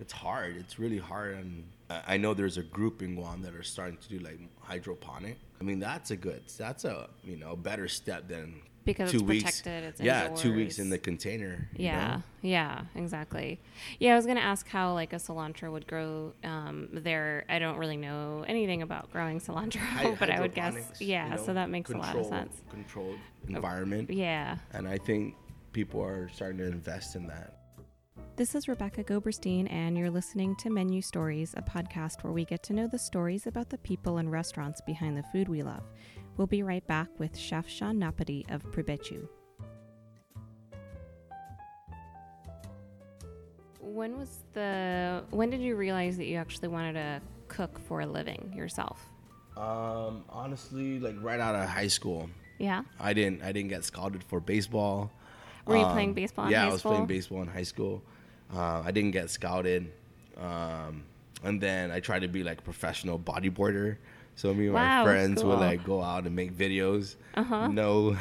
it's 0.00 0.12
hard. 0.12 0.56
It's 0.56 0.78
really 0.78 0.98
hard, 0.98 1.36
and 1.36 1.64
I 1.90 2.14
I 2.14 2.16
know 2.16 2.34
there's 2.34 2.58
a 2.58 2.62
group 2.62 3.02
in 3.02 3.14
Guam 3.14 3.42
that 3.42 3.54
are 3.54 3.62
starting 3.62 3.96
to 3.98 4.08
do 4.08 4.18
like 4.18 4.38
hydroponic. 4.60 5.36
I 5.60 5.64
mean, 5.64 5.78
that's 5.78 6.10
a 6.10 6.16
good. 6.16 6.42
That's 6.58 6.84
a 6.84 7.08
you 7.24 7.36
know 7.36 7.56
better 7.56 7.88
step 7.88 8.28
than 8.28 8.60
Because 8.86 9.10
two 9.10 9.18
it's 9.18 9.26
weeks. 9.26 9.44
protected, 9.44 9.84
it's 9.84 10.00
yeah, 10.00 10.28
two 10.28 10.54
weeks 10.54 10.78
in 10.78 10.88
the 10.88 10.98
container. 10.98 11.68
Yeah, 11.76 12.16
know? 12.16 12.22
yeah, 12.40 12.80
exactly. 12.94 13.60
Yeah, 13.98 14.12
I 14.12 14.16
was 14.16 14.24
gonna 14.24 14.40
ask 14.40 14.66
how 14.68 14.94
like 14.94 15.12
a 15.12 15.16
cilantro 15.16 15.72
would 15.72 15.86
grow 15.86 16.32
um, 16.44 16.88
there. 16.92 17.44
I 17.48 17.58
don't 17.58 17.76
really 17.76 17.96
know 17.96 18.44
anything 18.46 18.82
about 18.82 19.10
growing 19.12 19.40
cilantro, 19.40 19.80
Hy- 19.80 20.14
but 20.18 20.30
I 20.30 20.40
would 20.40 20.54
guess, 20.54 20.74
yeah. 21.00 21.24
you 21.24 21.36
know, 21.36 21.44
so 21.44 21.52
that 21.52 21.68
makes 21.68 21.90
a 21.90 21.96
lot 21.98 22.16
of 22.16 22.26
sense. 22.26 22.62
Controlled 22.70 23.18
environment. 23.48 24.08
Yeah. 24.08 24.56
And 24.72 24.88
I 24.88 24.98
think 24.98 25.34
people 25.72 26.02
are 26.02 26.30
starting 26.32 26.58
to 26.58 26.66
invest 26.66 27.16
in 27.16 27.26
that. 27.26 27.56
This 28.36 28.54
is 28.54 28.68
Rebecca 28.68 29.02
Goberstein, 29.02 29.66
and 29.68 29.96
you're 29.96 30.10
listening 30.10 30.56
to 30.56 30.68
Menu 30.68 31.00
Stories, 31.00 31.54
a 31.56 31.62
podcast 31.62 32.22
where 32.22 32.34
we 32.34 32.44
get 32.44 32.62
to 32.64 32.74
know 32.74 32.86
the 32.86 32.98
stories 32.98 33.46
about 33.46 33.70
the 33.70 33.78
people 33.78 34.18
and 34.18 34.30
restaurants 34.30 34.82
behind 34.82 35.16
the 35.16 35.22
food 35.32 35.48
we 35.48 35.62
love. 35.62 35.82
We'll 36.36 36.46
be 36.46 36.62
right 36.62 36.86
back 36.86 37.08
with 37.18 37.36
Chef 37.36 37.68
Sean 37.68 37.96
Napati 37.98 38.48
of 38.52 38.62
Prubechu. 38.70 39.26
When 43.80 44.18
was 44.18 44.40
the 44.52 45.24
when 45.30 45.48
did 45.50 45.60
you 45.60 45.76
realize 45.76 46.16
that 46.18 46.26
you 46.26 46.36
actually 46.36 46.68
wanted 46.68 46.94
to 46.94 47.20
cook 47.48 47.78
for 47.86 48.00
a 48.00 48.06
living 48.06 48.52
yourself? 48.54 49.08
Um, 49.56 50.24
honestly, 50.28 50.98
like 51.00 51.16
right 51.22 51.40
out 51.40 51.54
of 51.54 51.66
high 51.68 51.86
school, 51.86 52.28
Yeah. 52.58 52.82
I 53.00 53.14
didn't 53.14 53.42
I 53.42 53.52
didn't 53.52 53.70
get 53.70 53.84
scouted 53.84 54.22
for 54.22 54.40
baseball. 54.40 55.10
Were 55.66 55.76
you 55.76 55.84
Um, 55.84 55.92
playing 55.92 56.14
baseball 56.14 56.46
in 56.46 56.50
yeah, 56.52 56.62
high 56.62 56.68
I 56.68 56.72
was 56.72 56.80
school? 56.80 56.92
playing 56.92 57.06
baseball 57.06 57.42
in 57.42 57.48
high 57.48 57.62
school. 57.62 58.02
Uh, 58.54 58.82
I 58.84 58.90
didn't 58.90 59.12
get 59.12 59.30
scouted. 59.30 59.90
Um, 60.36 61.04
and 61.42 61.60
then 61.60 61.90
I 61.90 62.00
tried 62.00 62.20
to 62.20 62.28
be 62.28 62.42
like 62.44 62.58
a 62.58 62.62
professional 62.62 63.18
bodyboarder. 63.18 63.96
So 64.36 64.52
me 64.54 64.66
and 64.66 64.74
Wow, 64.74 64.98
my 64.98 65.04
friends 65.04 65.42
would 65.42 65.58
like 65.58 65.82
go 65.82 66.02
out 66.02 66.26
and 66.26 66.36
make 66.36 66.52
videos. 66.56 67.16
Uh-huh. 67.34 67.68
No, 67.68 68.16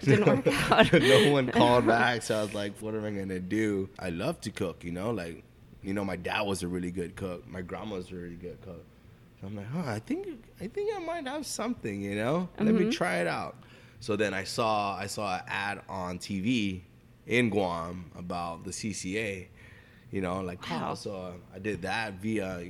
Didn't 0.00 0.26
no- 0.26 0.34
work 0.34 0.46
out. 0.70 0.92
no 1.02 1.30
one 1.30 1.48
called 1.52 1.86
back. 1.86 2.22
So 2.22 2.38
I 2.38 2.42
was 2.42 2.54
like, 2.54 2.78
what 2.80 2.94
am 2.94 3.04
I 3.04 3.10
gonna 3.10 3.40
do? 3.40 3.88
I 3.98 4.08
love 4.10 4.40
to 4.42 4.50
cook, 4.50 4.82
you 4.84 4.90
know, 4.92 5.10
like 5.10 5.44
you 5.82 5.94
know, 5.94 6.04
my 6.04 6.16
dad 6.16 6.42
was 6.42 6.62
a 6.62 6.68
really 6.68 6.90
good 6.90 7.14
cook. 7.16 7.46
My 7.48 7.62
grandma 7.62 7.96
was 7.96 8.10
a 8.10 8.14
really 8.16 8.36
good 8.36 8.60
cook. 8.62 8.84
So 9.40 9.46
I'm 9.46 9.56
like, 9.56 9.66
huh, 9.70 9.82
I 9.90 9.98
think 9.98 10.28
I 10.60 10.66
think 10.66 10.94
I 10.94 10.98
might 10.98 11.26
have 11.26 11.46
something, 11.46 12.02
you 12.02 12.14
know. 12.16 12.48
Let 12.58 12.74
me 12.74 12.90
try 12.90 13.16
it 13.18 13.26
out. 13.26 13.56
So 14.00 14.16
then 14.16 14.32
I 14.34 14.44
saw 14.44 14.96
I 14.96 15.06
saw 15.06 15.36
an 15.36 15.42
ad 15.46 15.80
on 15.90 16.18
TV 16.18 16.80
in 17.26 17.50
Guam 17.50 18.10
about 18.18 18.64
the 18.64 18.70
CCA, 18.70 19.46
you 20.10 20.20
know, 20.22 20.40
like 20.40 20.60
Wow. 20.70 20.78
call. 20.78 20.96
So 20.96 21.34
I 21.54 21.58
did 21.58 21.82
that 21.82 22.14
via 22.14 22.64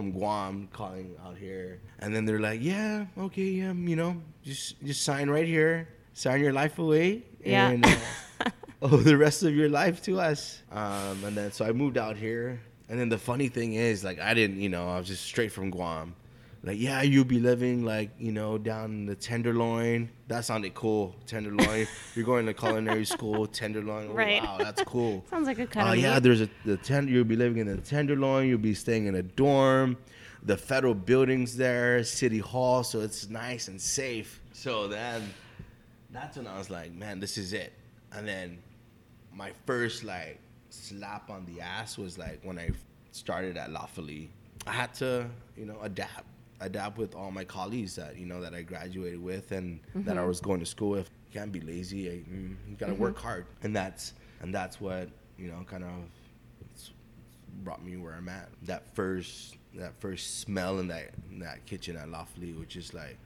from 0.00 0.12
Guam 0.12 0.66
calling 0.72 1.14
out 1.22 1.36
here, 1.36 1.78
and 1.98 2.14
then 2.16 2.24
they're 2.24 2.40
like, 2.40 2.62
yeah, 2.62 3.04
okay, 3.18 3.42
yeah, 3.60 3.72
you 3.74 3.96
know, 3.96 4.16
just 4.42 4.82
just 4.82 5.02
sign 5.02 5.28
right 5.28 5.44
here, 5.46 5.88
sign 6.14 6.40
your 6.40 6.54
life 6.54 6.78
away, 6.78 7.22
Yeah. 7.44 7.68
and 7.68 7.84
uh, 7.84 7.96
owe 8.82 8.96
the 8.96 9.16
rest 9.18 9.42
of 9.42 9.54
your 9.54 9.68
life 9.68 10.00
to 10.04 10.18
us. 10.18 10.62
Um, 10.72 11.22
and 11.24 11.36
then 11.36 11.52
so 11.52 11.66
I 11.66 11.72
moved 11.72 11.98
out 11.98 12.16
here, 12.16 12.60
and 12.88 12.98
then 12.98 13.10
the 13.10 13.18
funny 13.18 13.48
thing 13.48 13.74
is, 13.74 14.02
like, 14.02 14.18
I 14.18 14.32
didn't, 14.32 14.58
you 14.60 14.70
know, 14.70 14.88
I 14.88 14.96
was 14.98 15.06
just 15.06 15.24
straight 15.24 15.52
from 15.52 15.70
Guam. 15.70 16.14
Like, 16.62 16.78
yeah, 16.78 17.00
you'll 17.00 17.24
be 17.24 17.40
living 17.40 17.84
like, 17.86 18.10
you 18.18 18.32
know, 18.32 18.58
down 18.58 18.90
in 18.90 19.06
the 19.06 19.14
Tenderloin. 19.14 20.10
That 20.28 20.44
sounded 20.44 20.74
cool. 20.74 21.16
Tenderloin. 21.26 21.86
You're 22.14 22.26
going 22.26 22.44
to 22.44 22.52
culinary 22.52 23.06
school, 23.06 23.46
Tenderloin. 23.46 24.08
Oh, 24.10 24.14
Right. 24.14 24.42
Wow, 24.42 24.58
that's 24.58 24.82
cool. 24.82 25.24
Sounds 25.30 25.46
like 25.46 25.58
a 25.58 25.66
kind 25.66 25.88
Oh 25.88 25.92
of 25.92 25.98
yeah, 25.98 26.18
there's 26.20 26.42
a 26.42 26.50
the 26.66 26.76
tender. 26.76 27.10
You'll 27.10 27.24
be 27.24 27.36
living 27.36 27.58
in 27.58 27.66
the 27.74 27.78
Tenderloin. 27.80 28.46
You'll 28.48 28.58
be 28.58 28.74
staying 28.74 29.06
in 29.06 29.14
a 29.14 29.22
dorm. 29.22 29.96
The 30.42 30.56
federal 30.56 30.94
buildings 30.94 31.56
there, 31.56 32.02
city 32.04 32.38
hall, 32.38 32.82
so 32.82 33.00
it's 33.00 33.28
nice 33.28 33.68
and 33.68 33.80
safe. 33.80 34.40
So 34.52 34.88
then, 34.88 35.22
that's 36.12 36.36
when 36.38 36.46
I 36.46 36.56
was 36.58 36.70
like, 36.70 36.92
man, 36.94 37.20
this 37.20 37.36
is 37.38 37.52
it. 37.52 37.72
And 38.12 38.26
then, 38.28 38.58
my 39.34 39.52
first 39.66 40.02
like 40.04 40.38
slap 40.70 41.30
on 41.30 41.46
the 41.46 41.60
ass 41.62 41.96
was 41.98 42.18
like 42.18 42.40
when 42.42 42.58
I 42.58 42.70
started 43.12 43.56
at 43.56 43.70
La 43.70 43.86
Folie. 43.86 44.30
I 44.66 44.72
had 44.72 44.92
to, 44.94 45.26
you 45.56 45.64
know, 45.66 45.76
adapt, 45.82 46.24
adapt 46.60 46.98
with 46.98 47.14
all 47.14 47.30
my 47.30 47.44
colleagues 47.44 47.96
that 47.96 48.16
you 48.16 48.26
know 48.26 48.40
that 48.40 48.54
I 48.54 48.62
graduated 48.62 49.22
with 49.22 49.52
and 49.52 49.80
that 49.94 50.18
I 50.18 50.24
was 50.24 50.40
going 50.40 50.60
to 50.60 50.66
school 50.66 50.90
with. 50.90 51.10
You 51.32 51.40
can't 51.40 51.52
be 51.52 51.60
lazy. 51.60 52.08
I, 52.08 52.12
mm, 52.12 52.56
you 52.68 52.76
gotta 52.78 52.94
work 52.94 53.18
hard, 53.18 53.46
and 53.62 53.74
that's 53.74 54.14
and 54.40 54.54
that's 54.54 54.80
what 54.80 55.08
you 55.38 55.48
know 55.48 55.64
kind 55.66 55.84
of 55.84 55.90
brought 57.62 57.84
me 57.84 57.96
where 57.96 58.14
I'm 58.14 58.28
at. 58.28 58.48
That 58.62 58.94
first 58.94 59.56
that 59.74 60.00
first 60.00 60.40
smell 60.40 60.78
in 60.78 60.88
that 60.88 61.10
in 61.30 61.38
that 61.40 61.66
kitchen 61.66 61.96
at 61.96 62.08
Folie, 62.08 62.52
which 62.52 62.76
is 62.76 62.92
like, 62.94 63.18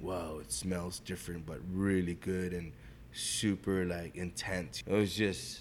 whoa, 0.00 0.38
it 0.40 0.52
smells 0.52 0.98
different 1.00 1.46
but 1.46 1.60
really 1.72 2.14
good 2.14 2.52
and 2.52 2.72
super 3.12 3.84
like 3.84 4.16
intense. 4.16 4.82
It 4.86 4.92
was 4.92 5.14
just 5.14 5.60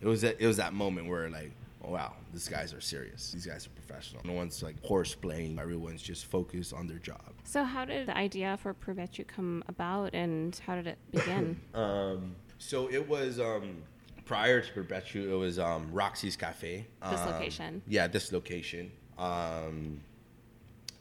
it 0.00 0.06
was 0.06 0.22
that 0.22 0.36
it 0.38 0.46
was 0.46 0.58
that 0.58 0.72
moment 0.72 1.08
where 1.08 1.28
like 1.30 1.52
wow 1.88 2.12
these 2.32 2.48
guys 2.48 2.72
are 2.74 2.80
serious 2.80 3.30
these 3.32 3.46
guys 3.46 3.66
are 3.66 3.70
professional 3.70 4.22
no 4.24 4.32
one's 4.32 4.62
like 4.62 4.82
horse 4.84 5.14
playing 5.14 5.58
everyone's 5.58 6.02
just 6.02 6.26
focused 6.26 6.72
on 6.72 6.86
their 6.86 6.98
job 6.98 7.20
So 7.44 7.64
how 7.64 7.84
did 7.84 8.08
the 8.08 8.16
idea 8.16 8.56
for 8.62 8.72
Prubechu 8.74 9.26
come 9.26 9.62
about, 9.68 10.14
and 10.14 10.58
how 10.66 10.74
did 10.76 10.86
it 10.86 10.98
begin? 11.12 11.60
um 11.74 12.34
so 12.58 12.88
it 12.90 13.06
was 13.08 13.38
um 13.40 13.82
prior 14.24 14.60
to 14.60 14.72
Prubechu 14.72 15.28
it 15.30 15.34
was 15.36 15.58
um 15.58 15.88
roxy's 15.92 16.36
cafe 16.36 16.86
This 17.10 17.20
Um, 17.20 17.32
location. 17.32 17.82
yeah 17.86 18.06
this 18.06 18.32
location 18.32 18.90
um 19.18 20.00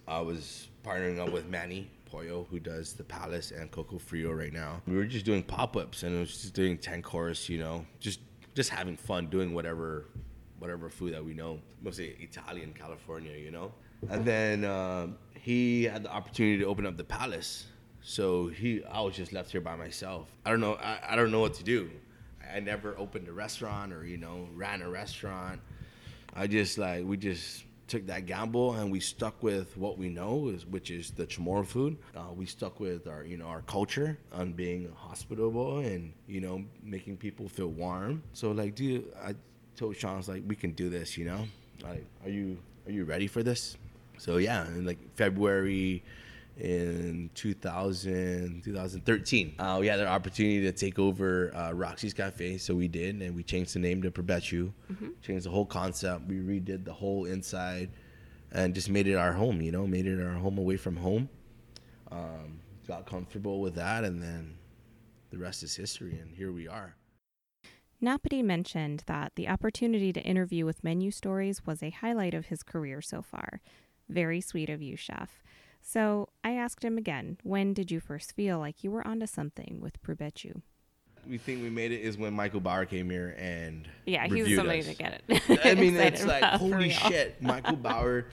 i 0.07 0.19
was 0.19 0.67
partnering 0.85 1.19
up 1.19 1.31
with 1.31 1.47
manny 1.47 1.89
Poyo, 2.11 2.45
who 2.49 2.59
does 2.59 2.93
the 2.93 3.03
Palace 3.03 3.49
and 3.49 3.71
Coco 3.71 3.97
Frio 3.97 4.31
right 4.33 4.53
now. 4.53 4.83
We 4.85 4.95
were 4.95 5.05
just 5.05 5.25
doing 5.25 5.41
pop-ups 5.41 6.03
and 6.03 6.15
it 6.15 6.19
was 6.19 6.29
just 6.43 6.53
doing 6.53 6.77
10 6.77 7.01
course, 7.01 7.49
you 7.49 7.57
know, 7.57 7.87
just 7.99 8.19
just 8.53 8.69
having 8.69 8.95
fun 8.97 9.25
doing 9.31 9.55
whatever 9.55 10.05
whatever 10.63 10.89
food 10.89 11.13
that 11.13 11.23
we 11.23 11.33
know, 11.33 11.59
mostly 11.81 12.15
Italian, 12.21 12.73
California, 12.73 13.35
you 13.35 13.51
know. 13.51 13.73
and 14.09 14.23
then 14.23 14.63
um, 14.63 15.17
he 15.37 15.83
had 15.83 16.03
the 16.03 16.09
opportunity 16.09 16.57
to 16.57 16.65
open 16.65 16.85
up 16.85 16.95
the 16.95 17.03
palace. 17.03 17.65
So 18.01 18.47
he, 18.47 18.81
I 18.85 19.01
was 19.01 19.13
just 19.13 19.33
left 19.33 19.51
here 19.51 19.59
by 19.59 19.75
myself. 19.75 20.29
I 20.45 20.51
don't 20.51 20.61
know. 20.61 20.75
I, 20.75 20.99
I 21.09 21.15
don't 21.17 21.31
know 21.31 21.41
what 21.41 21.53
to 21.55 21.65
do. 21.65 21.89
I 22.55 22.61
never 22.61 22.97
opened 22.97 23.27
a 23.27 23.33
restaurant 23.33 23.91
or 23.91 24.05
you 24.05 24.17
know 24.17 24.47
ran 24.55 24.81
a 24.81 24.89
restaurant. 24.89 25.59
I 26.33 26.47
just 26.47 26.77
like 26.77 27.03
we 27.05 27.17
just 27.17 27.65
took 27.87 28.07
that 28.07 28.25
gamble 28.25 28.73
and 28.75 28.89
we 28.89 29.01
stuck 29.01 29.43
with 29.43 29.75
what 29.75 29.97
we 29.97 30.07
know 30.07 30.47
is 30.47 30.65
which 30.65 30.91
is 30.91 31.11
the 31.11 31.25
Chamorro 31.25 31.65
food. 31.65 31.97
Uh, 32.15 32.31
we 32.33 32.45
stuck 32.45 32.79
with 32.79 33.07
our 33.07 33.25
you 33.25 33.37
know 33.37 33.47
our 33.47 33.63
culture 33.63 34.17
on 34.31 34.53
being 34.53 34.89
hospitable 34.95 35.79
and 35.79 36.13
you 36.25 36.39
know 36.39 36.63
making 36.81 37.17
people 37.17 37.49
feel 37.49 37.67
warm. 37.67 38.23
So 38.31 38.51
like, 38.51 38.75
dude, 38.75 39.11
I 39.21 39.35
told 39.75 39.95
Sean's 39.95 40.27
like, 40.27 40.43
we 40.47 40.55
can 40.55 40.71
do 40.71 40.89
this. 40.89 41.17
You 41.17 41.25
know, 41.25 41.47
like, 41.83 42.05
are 42.23 42.29
you 42.29 42.57
are 42.85 42.91
you 42.91 43.05
ready 43.05 43.27
for 43.27 43.43
this? 43.43 43.77
So 44.17 44.37
yeah, 44.37 44.67
in 44.67 44.85
like 44.85 44.99
February 45.15 46.03
in 46.57 47.29
2000, 47.33 48.61
2013. 48.63 49.55
Uh, 49.57 49.77
we 49.79 49.87
had 49.87 49.99
the 49.99 50.07
opportunity 50.07 50.61
to 50.61 50.71
take 50.71 50.99
over 50.99 51.55
uh, 51.55 51.71
Roxy's 51.71 52.13
Cafe, 52.13 52.57
so 52.57 52.75
we 52.75 52.87
did, 52.87 53.21
and 53.21 53.35
we 53.35 53.43
changed 53.43 53.73
the 53.73 53.79
name 53.79 54.01
to 54.03 54.11
Prubechu, 54.11 54.71
mm-hmm. 54.91 55.07
changed 55.21 55.45
the 55.45 55.49
whole 55.49 55.65
concept. 55.65 56.27
We 56.27 56.35
redid 56.35 56.85
the 56.85 56.93
whole 56.93 57.25
inside, 57.25 57.89
and 58.51 58.75
just 58.75 58.89
made 58.89 59.07
it 59.07 59.15
our 59.15 59.33
home. 59.33 59.61
You 59.61 59.71
know, 59.71 59.87
made 59.87 60.05
it 60.05 60.21
our 60.23 60.33
home 60.33 60.57
away 60.57 60.77
from 60.77 60.95
home. 60.95 61.29
Um, 62.11 62.59
got 62.87 63.05
comfortable 63.05 63.59
with 63.59 63.75
that, 63.75 64.03
and 64.03 64.21
then 64.21 64.55
the 65.31 65.37
rest 65.37 65.63
is 65.63 65.75
history, 65.75 66.19
and 66.19 66.35
here 66.35 66.51
we 66.51 66.67
are. 66.67 66.95
Napati 68.03 68.43
mentioned 68.43 69.03
that 69.05 69.31
the 69.35 69.47
opportunity 69.47 70.11
to 70.11 70.21
interview 70.21 70.65
with 70.65 70.83
menu 70.83 71.09
stories 71.09 71.65
was 71.65 71.81
a 71.81 71.89
highlight 71.89 72.33
of 72.33 72.47
his 72.47 72.61
career 72.61 73.01
so 73.01 73.21
far. 73.21 73.61
Very 74.09 74.41
sweet 74.41 74.69
of 74.69 74.81
you, 74.81 74.97
chef. 74.97 75.41
So 75.81 76.27
I 76.43 76.51
asked 76.51 76.83
him 76.83 76.97
again, 76.97 77.37
when 77.43 77.73
did 77.73 77.91
you 77.91 78.01
first 78.01 78.35
feel 78.35 78.59
like 78.59 78.83
you 78.83 78.91
were 78.91 79.07
onto 79.07 79.25
something 79.25 79.79
with 79.79 80.01
Prubechu? 80.01 80.61
We 81.29 81.37
think 81.37 81.61
we 81.61 81.69
made 81.69 81.91
it 81.91 82.01
is 82.01 82.17
when 82.17 82.33
Michael 82.33 82.59
Bauer 82.59 82.85
came 82.85 83.09
here 83.09 83.35
and 83.39 83.87
yeah, 84.05 84.27
he 84.27 84.43
was 84.43 84.55
somebody 84.55 84.79
us. 84.79 84.87
to 84.87 84.93
get 84.95 85.21
it. 85.27 85.59
I 85.65 85.75
mean, 85.79 85.95
it's 85.95 86.25
like 86.25 86.43
holy 86.43 86.89
shit. 86.89 87.41
Michael 87.41 87.75
Bauer 87.77 88.25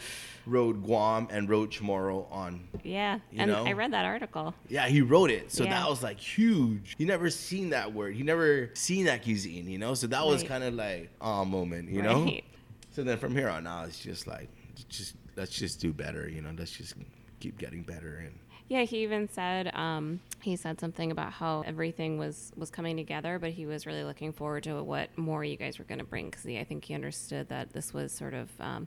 wrote 0.47 0.83
Guam 0.83 1.29
and 1.31 1.49
wrote 1.49 1.71
Chamorro 1.71 2.31
on. 2.31 2.69
Yeah, 2.83 3.21
and 3.37 3.51
know? 3.51 3.65
I 3.65 3.73
read 3.73 3.93
that 3.93 4.05
article. 4.05 4.55
Yeah, 4.69 4.89
he 4.89 5.01
wrote 5.03 5.31
it, 5.31 5.53
so 5.53 5.65
yeah. 5.65 5.81
that 5.81 5.89
was 5.89 6.03
like 6.03 6.19
huge. 6.19 6.95
He 6.99 7.05
never 7.05 7.31
seen 7.31 7.71
that 7.71 7.93
word. 7.93 8.15
He 8.15 8.23
never 8.23 8.71
seen 8.75 9.07
that 9.07 9.23
cuisine, 9.23 9.69
you 9.69 9.79
know. 9.79 9.95
So 9.95 10.07
that 10.09 10.27
was 10.27 10.43
kind 10.43 10.65
of 10.65 10.75
like 10.75 11.11
a 11.21 11.45
moment, 11.45 11.91
you 11.91 12.03
right. 12.03 12.11
know. 12.11 12.31
So 12.93 13.05
then 13.05 13.19
from 13.19 13.37
here 13.37 13.49
on 13.49 13.69
out, 13.69 13.87
it's 13.87 14.01
just 14.01 14.27
like, 14.27 14.49
just 14.89 15.15
let's 15.37 15.53
just 15.53 15.81
do 15.81 15.93
better, 15.93 16.29
you 16.29 16.43
know. 16.43 16.51
Let's 16.59 16.73
just 16.73 16.95
keep 17.39 17.57
getting 17.57 17.83
better 17.83 18.17
and 18.17 18.35
yeah 18.71 18.83
he 18.83 19.03
even 19.03 19.29
said 19.29 19.71
um, 19.75 20.21
he 20.41 20.57
said 20.57 20.81
something 20.81 21.11
about 21.11 21.33
how 21.33 21.63
everything 21.67 22.17
was 22.17 22.53
was 22.57 22.71
coming 22.71 22.97
together 22.97 23.39
but 23.39 23.51
he 23.51 23.67
was 23.67 23.85
really 23.85 24.05
looking 24.05 24.33
forward 24.33 24.63
to 24.63 24.83
what 24.83 25.11
more 25.19 25.45
you 25.45 25.57
guys 25.59 25.79
were 25.79 25.85
going 25.85 25.99
to 25.99 26.05
bring 26.05 26.31
because 26.31 26.47
i 26.47 26.65
think 26.65 26.85
he 26.85 26.95
understood 26.95 27.47
that 27.51 27.75
this 27.75 27.93
was 27.93 28.13
sort 28.13 28.33
of 28.33 28.49
um, 28.61 28.87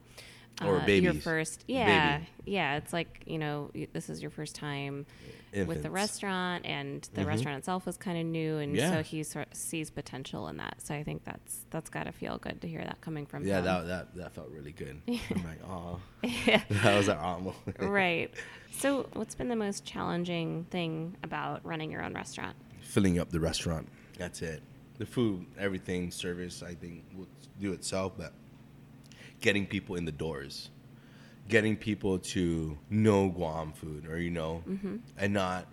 or 0.62 0.80
uh, 0.80 0.86
your 0.86 1.14
first 1.14 1.64
yeah 1.66 2.18
Baby. 2.18 2.28
yeah 2.46 2.76
it's 2.76 2.92
like 2.92 3.24
you 3.26 3.38
know 3.38 3.70
this 3.92 4.08
is 4.08 4.22
your 4.22 4.30
first 4.30 4.54
time 4.54 5.06
Infants. 5.52 5.68
with 5.68 5.82
the 5.82 5.90
restaurant 5.90 6.64
and 6.64 7.02
the 7.14 7.20
mm-hmm. 7.20 7.28
restaurant 7.28 7.58
itself 7.58 7.86
was 7.86 7.96
kind 7.96 8.18
of 8.18 8.26
new 8.26 8.58
and 8.58 8.76
yeah. 8.76 8.90
so 8.90 9.02
he 9.02 9.22
sort 9.22 9.48
of 9.48 9.56
sees 9.56 9.90
potential 9.90 10.48
in 10.48 10.56
that 10.58 10.76
so 10.78 10.94
i 10.94 11.02
think 11.02 11.24
that's 11.24 11.64
that's 11.70 11.90
got 11.90 12.04
to 12.04 12.12
feel 12.12 12.38
good 12.38 12.60
to 12.60 12.68
hear 12.68 12.82
that 12.82 13.00
coming 13.00 13.26
from 13.26 13.44
yeah 13.44 13.58
him. 13.58 13.64
that, 13.64 13.86
that 13.86 14.14
that 14.14 14.34
felt 14.34 14.48
really 14.50 14.72
good 14.72 15.00
i'm 15.08 15.44
like 15.44 15.60
oh 15.68 16.00
yeah. 16.46 16.62
that 16.70 16.96
was 16.96 17.08
our 17.08 17.18
alma 17.18 17.52
right 17.78 18.32
so 18.70 19.08
what's 19.14 19.34
been 19.34 19.48
the 19.48 19.56
most 19.56 19.84
challenging 19.84 20.64
thing 20.70 21.16
about 21.22 21.64
running 21.64 21.90
your 21.90 22.02
own 22.02 22.14
restaurant 22.14 22.56
filling 22.80 23.18
up 23.18 23.30
the 23.30 23.40
restaurant 23.40 23.88
that's 24.18 24.42
it 24.42 24.62
the 24.98 25.06
food 25.06 25.44
everything 25.58 26.10
service 26.10 26.62
i 26.62 26.74
think 26.74 27.04
will 27.16 27.26
do 27.60 27.72
itself 27.72 28.12
but 28.16 28.32
getting 29.44 29.66
people 29.66 29.96
in 29.96 30.06
the 30.06 30.12
doors, 30.12 30.70
getting 31.48 31.76
people 31.76 32.18
to 32.18 32.78
know 32.88 33.28
Guam 33.28 33.72
food, 33.72 34.06
or 34.08 34.18
you 34.18 34.30
know, 34.30 34.64
mm-hmm. 34.66 34.96
and 35.18 35.32
not 35.34 35.66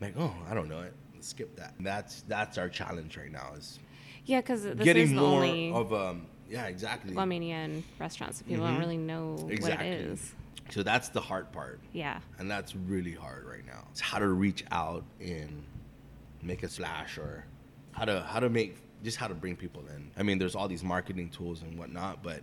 like, 0.00 0.14
oh, 0.16 0.32
I 0.48 0.54
don't 0.54 0.68
know 0.68 0.82
it. 0.82 0.94
Let's 1.12 1.26
skip 1.26 1.56
that. 1.56 1.74
That's 1.80 2.22
that's 2.28 2.56
our 2.58 2.68
challenge 2.68 3.16
right 3.16 3.32
now. 3.32 3.54
Is 3.58 3.80
yeah, 4.24 4.40
because 4.40 4.64
getting 4.76 5.16
more 5.16 5.44
of 5.74 5.92
um 5.92 6.26
yeah 6.48 6.66
exactly 6.66 7.12
Guamanian 7.12 7.82
restaurants. 7.98 8.38
So 8.38 8.44
people 8.44 8.64
mm-hmm. 8.64 8.74
don't 8.74 8.80
really 8.80 8.96
know 8.96 9.48
exactly. 9.50 9.88
what 9.90 9.98
it 9.98 10.00
is. 10.00 10.34
So 10.70 10.84
that's 10.84 11.08
the 11.08 11.20
hard 11.20 11.50
part. 11.50 11.80
Yeah. 11.92 12.20
And 12.38 12.48
that's 12.48 12.76
really 12.76 13.14
hard 13.14 13.46
right 13.46 13.66
now. 13.66 13.88
It's 13.90 14.00
how 14.00 14.18
to 14.18 14.28
reach 14.28 14.64
out 14.70 15.02
and 15.20 15.64
make 16.40 16.62
a 16.62 16.68
splash 16.68 17.18
or 17.18 17.46
how 17.92 18.04
to 18.04 18.20
how 18.20 18.38
to 18.38 18.48
make 18.48 18.76
just 19.02 19.16
how 19.16 19.26
to 19.26 19.34
bring 19.34 19.56
people 19.56 19.82
in. 19.96 20.12
I 20.16 20.22
mean, 20.22 20.38
there's 20.38 20.54
all 20.54 20.68
these 20.68 20.84
marketing 20.84 21.30
tools 21.30 21.62
and 21.62 21.76
whatnot, 21.76 22.22
but 22.22 22.42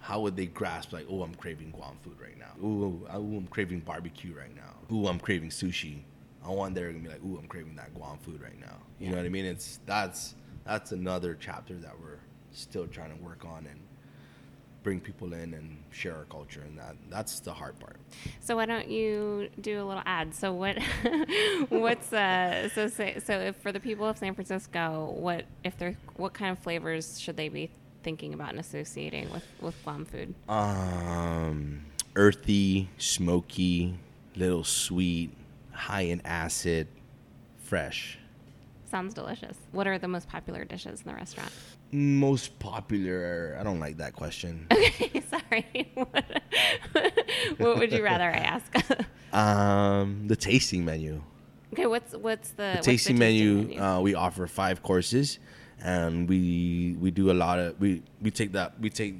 how 0.00 0.20
would 0.20 0.34
they 0.34 0.46
grasp 0.46 0.92
like, 0.92 1.06
oh, 1.10 1.22
I'm 1.22 1.34
craving 1.34 1.70
Guam 1.70 1.96
food 2.02 2.16
right 2.20 2.38
now. 2.38 2.52
Ooh, 2.64 3.06
ooh, 3.14 3.36
I'm 3.36 3.46
craving 3.48 3.80
barbecue 3.80 4.34
right 4.34 4.54
now. 4.54 4.94
Ooh, 4.94 5.06
I'm 5.06 5.20
craving 5.20 5.50
sushi. 5.50 6.00
I 6.44 6.48
want 6.48 6.74
they're 6.74 6.90
gonna 6.90 7.04
be 7.04 7.10
like, 7.10 7.22
ooh, 7.24 7.38
I'm 7.38 7.46
craving 7.46 7.76
that 7.76 7.94
Guam 7.94 8.18
food 8.18 8.40
right 8.40 8.58
now. 8.58 8.76
You 8.98 9.06
yeah. 9.06 9.10
know 9.10 9.16
what 9.18 9.26
I 9.26 9.28
mean? 9.28 9.44
It's 9.44 9.78
that's 9.84 10.34
that's 10.64 10.92
another 10.92 11.36
chapter 11.38 11.74
that 11.74 11.92
we're 12.00 12.18
still 12.52 12.86
trying 12.86 13.16
to 13.16 13.22
work 13.22 13.44
on 13.44 13.66
and 13.66 13.78
bring 14.82 15.00
people 15.00 15.32
in 15.34 15.52
and 15.52 15.76
share 15.90 16.16
our 16.16 16.24
culture 16.24 16.62
and 16.62 16.78
that 16.78 16.96
that's 17.10 17.40
the 17.40 17.52
hard 17.52 17.78
part 17.78 17.96
so 18.40 18.56
why 18.56 18.64
don't 18.64 18.88
you 18.88 19.48
do 19.60 19.82
a 19.82 19.84
little 19.84 20.02
ad 20.06 20.34
so 20.34 20.54
what 20.54 20.78
what's 21.68 22.12
uh 22.14 22.66
so 22.70 22.88
say 22.88 23.18
so 23.22 23.38
if 23.38 23.56
for 23.56 23.72
the 23.72 23.80
people 23.80 24.06
of 24.06 24.16
san 24.16 24.34
francisco 24.34 25.14
what 25.18 25.44
if 25.64 25.76
they're 25.76 25.96
what 26.16 26.32
kind 26.32 26.50
of 26.50 26.58
flavors 26.58 27.20
should 27.20 27.36
they 27.36 27.50
be 27.50 27.70
thinking 28.02 28.34
about 28.34 28.50
and 28.50 28.60
associating 28.60 29.30
with 29.30 29.46
with 29.60 29.80
plum 29.82 30.04
food? 30.04 30.34
Um, 30.48 31.84
earthy, 32.16 32.88
smoky, 32.98 33.98
little 34.36 34.64
sweet, 34.64 35.30
high 35.72 36.02
in 36.02 36.20
acid, 36.24 36.88
fresh. 37.58 38.18
Sounds 38.90 39.14
delicious. 39.14 39.56
What 39.70 39.86
are 39.86 39.98
the 39.98 40.08
most 40.08 40.28
popular 40.28 40.64
dishes 40.64 41.02
in 41.02 41.06
the 41.06 41.14
restaurant? 41.14 41.52
Most 41.92 42.58
popular. 42.58 43.56
I 43.58 43.62
don't 43.62 43.78
like 43.78 43.98
that 43.98 44.14
question. 44.14 44.66
Okay, 44.72 45.22
sorry. 45.30 45.92
what, 45.94 46.24
what 47.58 47.78
would 47.78 47.92
you 47.92 48.02
rather 48.02 48.24
I 48.24 48.38
ask? 48.38 48.74
um, 49.32 50.26
the 50.26 50.36
tasting 50.36 50.84
menu. 50.84 51.22
Okay, 51.72 51.86
what's 51.86 52.14
what's 52.16 52.50
the, 52.50 52.56
the 52.56 52.72
what's 52.74 52.86
tasting, 52.86 53.16
the 53.16 53.24
tasting 53.24 53.54
menu? 53.54 53.54
menu? 53.62 53.80
Uh, 53.80 54.00
we 54.00 54.14
offer 54.14 54.46
five 54.48 54.82
courses 54.82 55.38
and 55.82 56.28
we 56.28 56.96
we 57.00 57.10
do 57.10 57.30
a 57.30 57.36
lot 57.44 57.58
of 57.58 57.78
we 57.80 58.02
we 58.20 58.30
take 58.30 58.52
that 58.52 58.78
we 58.80 58.90
take 58.90 59.14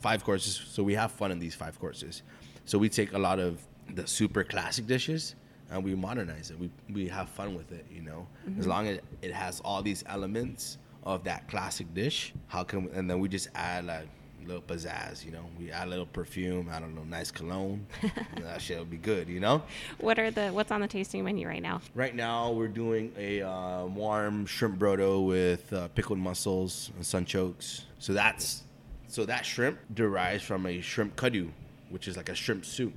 five 0.00 0.24
courses. 0.24 0.60
So 0.68 0.82
we 0.82 0.94
have 0.94 1.12
fun 1.12 1.30
in 1.30 1.38
these 1.38 1.54
five 1.54 1.78
courses. 1.80 2.22
So 2.66 2.78
we 2.78 2.88
take 2.88 3.12
a 3.12 3.18
lot 3.18 3.38
of 3.38 3.60
the 3.94 4.06
super 4.06 4.44
classic 4.44 4.86
dishes 4.86 5.34
and 5.70 5.82
we 5.82 5.94
modernize 5.94 6.50
it. 6.50 6.58
We 6.58 6.70
we 6.90 7.08
have 7.08 7.28
fun 7.28 7.54
with 7.54 7.72
it 7.72 7.86
you 7.90 8.02
know? 8.02 8.26
Mm-hmm. 8.48 8.60
as 8.60 8.66
long 8.66 8.86
as 8.88 8.98
it 9.22 9.32
has 9.32 9.60
all 9.60 9.82
these 9.82 10.04
elements 10.06 10.78
of 11.04 11.24
that 11.24 11.48
classic 11.48 11.92
dish 11.94 12.32
how 12.48 12.64
come 12.64 12.88
and 12.94 13.10
then 13.10 13.18
we 13.20 13.28
just 13.28 13.48
add 13.54 13.84
like 13.84 14.08
little 14.46 14.62
pizzazz, 14.62 15.24
you 15.24 15.32
know. 15.32 15.44
We 15.58 15.70
add 15.70 15.86
a 15.86 15.90
little 15.90 16.06
perfume, 16.06 16.68
I 16.72 16.80
don't 16.80 16.94
know, 16.94 17.04
nice 17.04 17.30
cologne. 17.30 17.86
that 18.40 18.60
shit 18.60 18.78
will 18.78 18.84
be 18.84 18.96
good, 18.96 19.28
you 19.28 19.40
know. 19.40 19.62
What 19.98 20.18
are 20.18 20.30
the 20.30 20.48
what's 20.48 20.70
on 20.70 20.80
the 20.80 20.88
tasting 20.88 21.24
menu 21.24 21.46
right 21.46 21.62
now? 21.62 21.80
Right 21.94 22.14
now, 22.14 22.50
we're 22.52 22.68
doing 22.68 23.12
a 23.18 23.42
uh, 23.42 23.86
warm 23.86 24.46
shrimp 24.46 24.78
brodo 24.78 25.26
with 25.26 25.72
uh, 25.72 25.88
pickled 25.88 26.18
mussels 26.18 26.90
and 26.96 27.04
sunchokes. 27.04 27.82
So 27.98 28.12
that's 28.12 28.64
so 29.08 29.24
that 29.26 29.46
shrimp 29.46 29.78
derives 29.94 30.42
from 30.42 30.66
a 30.66 30.80
shrimp 30.80 31.16
kadu, 31.16 31.50
which 31.90 32.08
is 32.08 32.16
like 32.16 32.28
a 32.28 32.34
shrimp 32.34 32.64
soup, 32.64 32.94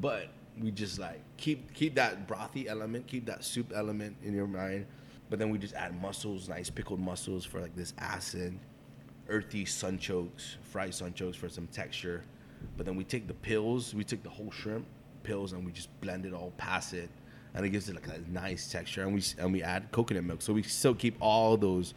but 0.00 0.28
we 0.60 0.70
just 0.70 0.98
like 0.98 1.20
keep 1.36 1.72
keep 1.72 1.94
that 1.94 2.26
brothy 2.26 2.66
element, 2.66 3.06
keep 3.06 3.26
that 3.26 3.44
soup 3.44 3.72
element 3.74 4.16
in 4.24 4.34
your 4.34 4.46
mind. 4.46 4.86
But 5.30 5.38
then 5.38 5.48
we 5.48 5.58
just 5.58 5.74
add 5.74 5.98
mussels, 6.00 6.48
nice 6.48 6.68
pickled 6.68 7.00
mussels 7.00 7.44
for 7.46 7.60
like 7.60 7.74
this 7.74 7.94
acid 7.96 8.58
earthy 9.32 9.64
sunchokes, 9.64 10.56
fried 10.62 10.90
sunchokes 10.90 11.34
for 11.34 11.48
some 11.48 11.66
texture. 11.68 12.22
But 12.76 12.86
then 12.86 12.94
we 12.94 13.02
take 13.02 13.26
the 13.26 13.34
pills, 13.34 13.94
we 13.94 14.04
take 14.04 14.22
the 14.22 14.28
whole 14.28 14.50
shrimp 14.50 14.86
pills, 15.24 15.52
and 15.52 15.64
we 15.64 15.72
just 15.72 15.88
blend 16.00 16.26
it 16.26 16.34
all, 16.34 16.52
pass 16.58 16.92
it, 16.92 17.08
and 17.54 17.64
it 17.64 17.70
gives 17.70 17.88
it 17.88 17.94
like 17.94 18.06
a 18.06 18.20
nice 18.30 18.70
texture. 18.70 19.02
And 19.02 19.14
we 19.14 19.22
and 19.38 19.52
we 19.52 19.62
add 19.62 19.90
coconut 19.90 20.24
milk, 20.24 20.42
so 20.42 20.52
we 20.52 20.62
still 20.62 20.94
keep 20.94 21.16
all 21.20 21.56
those. 21.56 21.94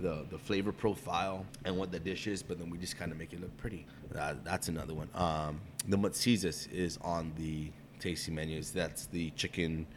The, 0.00 0.24
the 0.30 0.38
flavor 0.38 0.70
profile 0.70 1.44
and 1.64 1.76
what 1.76 1.90
the 1.90 1.98
dish 1.98 2.28
is, 2.28 2.40
but 2.40 2.56
then 2.60 2.70
we 2.70 2.78
just 2.78 2.96
kind 2.96 3.10
of 3.10 3.18
make 3.18 3.32
it 3.32 3.40
look 3.40 3.56
pretty. 3.56 3.84
that's 4.12 4.68
another 4.68 4.94
one. 4.94 5.08
Um, 5.12 5.60
the 5.88 5.98
matsizas 5.98 6.70
is 6.70 7.00
on 7.02 7.32
the 7.36 7.72
tasting 7.98 8.36
menus. 8.36 8.70
That's 8.70 9.06
the 9.06 9.30
chicken, 9.30 9.88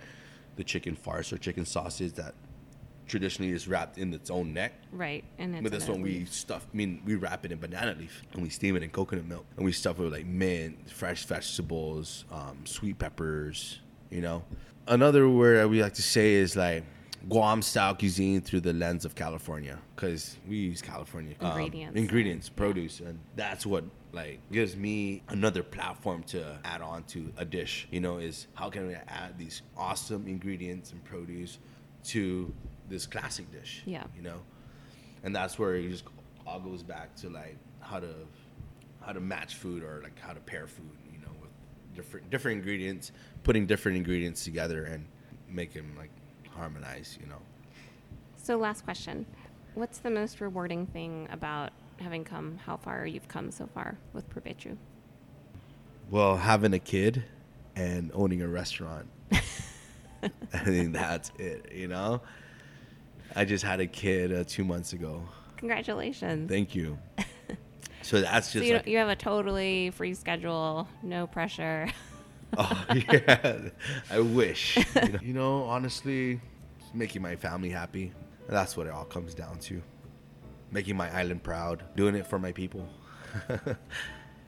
the 0.55 0.63
chicken 0.63 0.95
farce 0.95 1.31
or 1.31 1.37
chicken 1.37 1.65
sausage 1.65 2.13
that 2.13 2.33
traditionally 3.11 3.51
is 3.51 3.67
wrapped 3.67 3.97
in 3.97 4.13
its 4.13 4.31
own 4.31 4.53
neck. 4.53 4.71
Right. 4.91 5.23
And 5.37 5.53
it's 5.53 5.63
But 5.63 5.71
this 5.71 5.87
one 5.87 6.01
we 6.01 6.25
stuff. 6.25 6.65
I 6.73 6.75
mean, 6.75 7.01
we 7.05 7.15
wrap 7.15 7.45
it 7.45 7.51
in 7.51 7.59
banana 7.59 7.93
leaf 7.99 8.23
and 8.33 8.41
we 8.41 8.49
steam 8.49 8.75
it 8.77 8.83
in 8.83 8.89
coconut 8.89 9.25
milk, 9.25 9.45
and 9.57 9.65
we 9.65 9.73
stuff 9.73 9.99
it 9.99 10.03
with 10.03 10.13
like 10.13 10.25
mint, 10.25 10.89
fresh 10.89 11.25
vegetables, 11.25 12.25
um, 12.31 12.57
sweet 12.63 12.97
peppers. 12.97 13.81
You 14.09 14.21
know, 14.21 14.43
another 14.87 15.29
word 15.29 15.57
that 15.57 15.69
we 15.69 15.83
like 15.83 15.93
to 15.95 16.01
say 16.01 16.33
is 16.33 16.55
like 16.55 16.83
Guam 17.29 17.61
style 17.61 17.93
cuisine 17.93 18.41
through 18.41 18.61
the 18.61 18.73
lens 18.73 19.05
of 19.05 19.13
California, 19.13 19.77
because 19.95 20.37
we 20.47 20.55
use 20.55 20.81
California 20.81 21.35
um, 21.41 21.51
Ingredients. 21.51 21.97
ingredients, 21.97 22.49
produce, 22.49 22.99
and 23.01 23.19
that's 23.35 23.65
what 23.65 23.83
like 24.13 24.39
gives 24.51 24.75
me 24.75 25.21
another 25.29 25.63
platform 25.63 26.23
to 26.23 26.59
add 26.65 26.81
on 26.81 27.03
to 27.03 27.31
a 27.37 27.45
dish. 27.45 27.87
You 27.91 27.99
know, 27.99 28.17
is 28.17 28.47
how 28.55 28.69
can 28.69 28.87
we 28.87 28.95
add 28.95 29.37
these 29.37 29.61
awesome 29.77 30.27
ingredients 30.27 30.91
and 30.93 31.03
produce 31.03 31.59
to 32.05 32.51
this 32.91 33.07
classic 33.07 33.51
dish? 33.51 33.81
Yeah. 33.85 34.03
you 34.15 34.21
know 34.21 34.41
and 35.23 35.35
that's 35.35 35.57
where 35.59 35.75
it 35.75 35.89
just 35.89 36.03
all 36.45 36.59
goes 36.59 36.83
back 36.83 37.15
to 37.15 37.29
like 37.29 37.57
how 37.79 37.99
to 37.99 38.13
how 39.05 39.13
to 39.13 39.19
match 39.19 39.55
food 39.55 39.83
or 39.83 40.01
like 40.03 40.19
how 40.19 40.33
to 40.33 40.39
pair 40.39 40.67
food 40.67 40.97
you 41.11 41.19
know 41.19 41.31
with 41.41 41.49
different 41.95 42.29
different 42.29 42.57
ingredients 42.59 43.11
putting 43.43 43.65
different 43.65 43.97
ingredients 43.97 44.43
together 44.43 44.83
and 44.85 45.05
make 45.49 45.73
them 45.73 45.95
like 45.97 46.11
harmonize 46.49 47.17
you 47.21 47.27
know 47.27 47.41
So, 48.37 48.57
last 48.57 48.83
question. 48.83 49.25
What's 49.75 49.99
the 49.99 50.09
most 50.09 50.41
rewarding 50.41 50.85
thing 50.87 51.27
about 51.31 51.71
having 51.97 52.23
come 52.23 52.57
how 52.65 52.75
far 52.77 53.05
you've 53.05 53.27
come 53.27 53.51
so 53.51 53.67
far 53.73 53.97
with 54.13 54.27
Prubechu? 54.29 54.75
well 56.09 56.35
having 56.35 56.73
a 56.73 56.79
kid 56.79 57.23
and 57.75 58.11
owning 58.13 58.41
a 58.41 58.47
restaurant 58.47 59.07
i 59.33 60.57
think 60.65 60.93
that's 60.93 61.31
it 61.39 61.71
you 61.73 61.87
know 61.87 62.21
i 63.35 63.45
just 63.45 63.63
had 63.63 63.79
a 63.79 63.87
kid 63.87 64.33
uh, 64.33 64.43
two 64.47 64.63
months 64.63 64.93
ago 64.93 65.21
Congratulations. 65.57 66.49
thank 66.49 66.73
you 66.75 66.97
so 68.01 68.19
that's 68.21 68.47
so 68.47 68.59
just 68.59 68.65
you, 68.67 68.73
like, 68.75 68.87
you 68.87 68.97
have 68.97 69.09
a 69.09 69.15
totally 69.15 69.91
free 69.91 70.13
schedule, 70.13 70.87
no 71.03 71.27
pressure. 71.27 71.87
Oh 72.57 72.85
yeah, 72.93 73.69
I 74.09 74.19
wish. 74.19 74.75
You 74.75 74.83
know, 75.09 75.19
you 75.21 75.33
know, 75.33 75.63
honestly, 75.63 76.41
making 76.93 77.21
my 77.21 77.37
family 77.37 77.69
happy. 77.69 78.11
That's 78.49 78.75
what 78.75 78.87
it 78.87 78.89
all 78.91 79.05
comes 79.05 79.33
down 79.33 79.59
to. 79.59 79.81
Making 80.69 80.97
my 80.97 81.09
island 81.17 81.43
proud, 81.43 81.81
doing 81.95 82.13
it 82.13 82.27
for 82.27 82.39
my 82.39 82.51
people, 82.51 82.85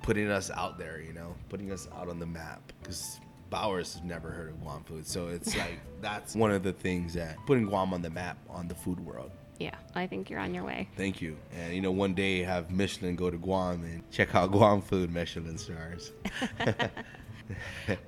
putting 0.01 0.29
us 0.29 0.51
out 0.51 0.77
there. 0.77 0.99
You 0.99 1.13
know, 1.13 1.33
putting 1.47 1.71
us 1.71 1.87
out 1.95 2.09
on 2.09 2.19
the 2.19 2.25
map. 2.25 2.73
Because 2.81 3.21
Bauer's 3.53 3.93
has 3.93 4.03
never 4.03 4.31
heard 4.31 4.49
of 4.49 4.59
Guam 4.61 4.83
food, 4.83 5.05
so 5.05 5.27
it's 5.27 5.55
like 5.63 5.79
that's 6.01 6.35
one 6.35 6.51
of 6.51 6.63
the 6.63 6.73
things 6.73 7.13
that 7.13 7.37
putting 7.45 7.65
Guam 7.65 7.93
on 7.93 8.01
the 8.01 8.09
map 8.09 8.37
on 8.49 8.67
the 8.67 8.75
food 8.75 8.99
world. 8.99 9.31
yeah, 9.59 9.75
I 9.93 10.07
think 10.07 10.29
you're 10.29 10.39
on 10.39 10.53
your 10.55 10.63
way. 10.63 10.89
Thank 10.97 11.21
you. 11.21 11.37
And 11.51 11.73
you 11.73 11.79
know, 11.81 11.91
one 11.91 12.13
day 12.15 12.39
have 12.41 12.71
Michelin 12.71 13.15
go 13.15 13.29
to 13.29 13.37
Guam 13.37 13.83
and 13.83 14.03
check 14.09 14.33
out 14.33 14.51
Guam 14.51 14.81
food, 14.81 15.11
Michelin 15.11 15.57
stars. 15.57 16.11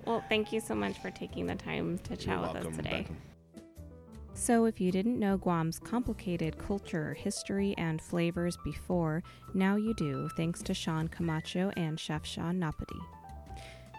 Well, 0.05 0.23
thank 0.29 0.53
you 0.53 0.61
so 0.61 0.73
much 0.73 0.97
for 0.99 1.11
taking 1.11 1.45
the 1.45 1.55
time 1.55 1.99
to 1.99 2.15
chat 2.15 2.27
You're 2.27 2.39
with 2.39 2.53
welcome, 2.53 2.71
us 2.71 2.77
today. 2.77 2.89
Rebecca. 2.89 3.13
So, 4.33 4.65
if 4.65 4.79
you 4.81 4.91
didn't 4.91 5.19
know 5.19 5.37
Guam's 5.37 5.77
complicated 5.79 6.57
culture, 6.57 7.13
history, 7.13 7.75
and 7.77 8.01
flavors 8.01 8.57
before, 8.63 9.23
now 9.53 9.75
you 9.75 9.93
do, 9.93 10.29
thanks 10.37 10.61
to 10.63 10.73
Sean 10.73 11.09
Camacho 11.09 11.71
and 11.75 11.99
Chef 11.99 12.25
Sean 12.25 12.59
Napati. 12.59 12.99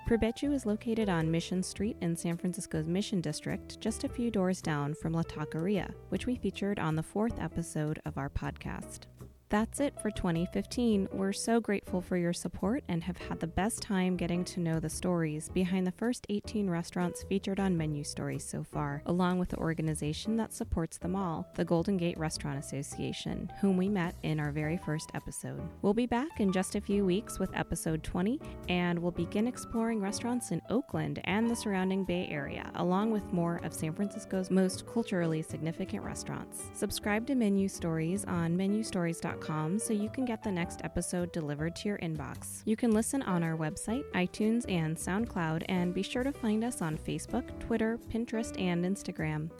Prubechu 0.06 0.54
is 0.54 0.64
located 0.64 1.08
on 1.08 1.32
Mission 1.32 1.64
Street 1.64 1.96
in 2.00 2.14
San 2.14 2.36
Francisco's 2.36 2.86
Mission 2.86 3.20
District, 3.20 3.80
just 3.80 4.04
a 4.04 4.08
few 4.08 4.30
doors 4.30 4.62
down 4.62 4.94
from 4.94 5.12
La 5.12 5.24
Taqueria, 5.24 5.90
which 6.10 6.26
we 6.26 6.36
featured 6.36 6.78
on 6.78 6.94
the 6.94 7.02
fourth 7.02 7.40
episode 7.40 8.00
of 8.06 8.16
our 8.16 8.30
podcast. 8.30 9.06
That's 9.48 9.78
it 9.78 9.94
for 10.02 10.10
2015. 10.10 11.08
We're 11.12 11.32
so 11.32 11.60
grateful 11.60 12.00
for 12.00 12.16
your 12.16 12.32
support 12.32 12.82
and 12.88 13.04
have 13.04 13.16
had 13.16 13.38
the 13.38 13.46
best 13.46 13.80
time 13.80 14.16
getting 14.16 14.44
to 14.46 14.58
know 14.58 14.80
the 14.80 14.90
stories 14.90 15.48
behind 15.50 15.86
the 15.86 15.92
first 15.92 16.26
18 16.28 16.68
restaurants 16.68 17.22
featured 17.22 17.60
on 17.60 17.76
Menu 17.76 18.02
Stories 18.02 18.44
so 18.44 18.64
far, 18.64 19.02
along 19.06 19.38
with 19.38 19.50
the 19.50 19.56
organization 19.58 20.36
that 20.36 20.52
supports 20.52 20.98
them 20.98 21.14
all, 21.14 21.46
the 21.54 21.64
Golden 21.64 21.96
Gate 21.96 22.18
Restaurant 22.18 22.58
Association, 22.58 23.52
whom 23.60 23.76
we 23.76 23.88
met 23.88 24.16
in 24.24 24.40
our 24.40 24.50
very 24.50 24.78
first 24.78 25.12
episode. 25.14 25.62
We'll 25.80 25.94
be 25.94 26.06
back 26.06 26.40
in 26.40 26.50
just 26.50 26.74
a 26.74 26.80
few 26.80 27.04
weeks 27.04 27.38
with 27.38 27.56
episode 27.56 28.02
20, 28.02 28.40
and 28.68 28.98
we'll 28.98 29.12
begin 29.12 29.46
exploring 29.46 30.00
restaurants 30.00 30.50
in 30.50 30.60
Oakland 30.70 31.20
and 31.22 31.48
the 31.48 31.54
surrounding 31.54 32.04
Bay 32.04 32.26
Area, 32.28 32.68
along 32.74 33.12
with 33.12 33.32
more 33.32 33.60
of 33.62 33.72
San 33.72 33.92
Francisco's 33.92 34.50
most 34.50 34.88
culturally 34.88 35.40
significant 35.40 36.02
restaurants. 36.02 36.64
Subscribe 36.74 37.28
to 37.28 37.36
Menu 37.36 37.68
Stories 37.68 38.24
on 38.24 38.56
menustories.com 38.56 39.35
so 39.78 39.92
you 39.92 40.08
can 40.08 40.24
get 40.24 40.42
the 40.42 40.50
next 40.50 40.80
episode 40.84 41.32
delivered 41.32 41.76
to 41.76 41.88
your 41.88 41.98
inbox. 41.98 42.62
You 42.64 42.76
can 42.76 42.92
listen 42.92 43.22
on 43.22 43.42
our 43.42 43.56
website, 43.56 44.04
iTunes, 44.12 44.64
and 44.68 44.96
SoundCloud, 44.96 45.64
and 45.68 45.94
be 45.94 46.02
sure 46.02 46.24
to 46.24 46.32
find 46.32 46.64
us 46.64 46.82
on 46.82 46.98
Facebook, 46.98 47.58
Twitter, 47.60 47.98
Pinterest, 48.12 48.58
and 48.60 48.84
Instagram. 48.84 49.50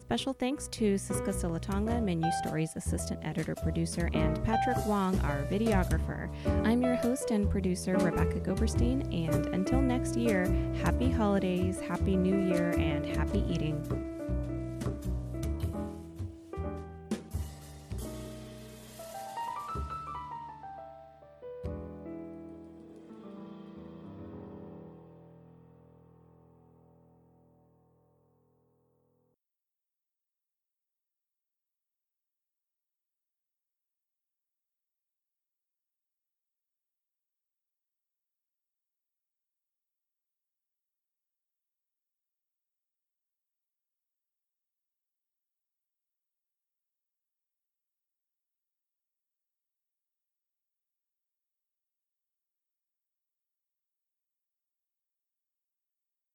Special 0.00 0.32
thanks 0.32 0.66
to 0.68 0.94
Siska 0.96 1.32
Silatonga, 1.32 2.02
Menu 2.02 2.28
Stories 2.42 2.74
assistant 2.74 3.20
editor 3.22 3.54
producer, 3.54 4.10
and 4.12 4.42
Patrick 4.44 4.84
Wong, 4.84 5.16
our 5.20 5.42
videographer. 5.44 6.28
I'm 6.66 6.82
your 6.82 6.96
host 6.96 7.30
and 7.30 7.48
producer, 7.48 7.96
Rebecca 7.96 8.40
Goberstein, 8.40 9.02
and 9.14 9.46
until 9.54 9.80
next 9.80 10.16
year, 10.16 10.46
happy 10.82 11.10
holidays, 11.10 11.80
happy 11.80 12.16
new 12.16 12.48
year, 12.48 12.70
and 12.70 13.06
happy 13.06 13.44
eating. 13.48 14.19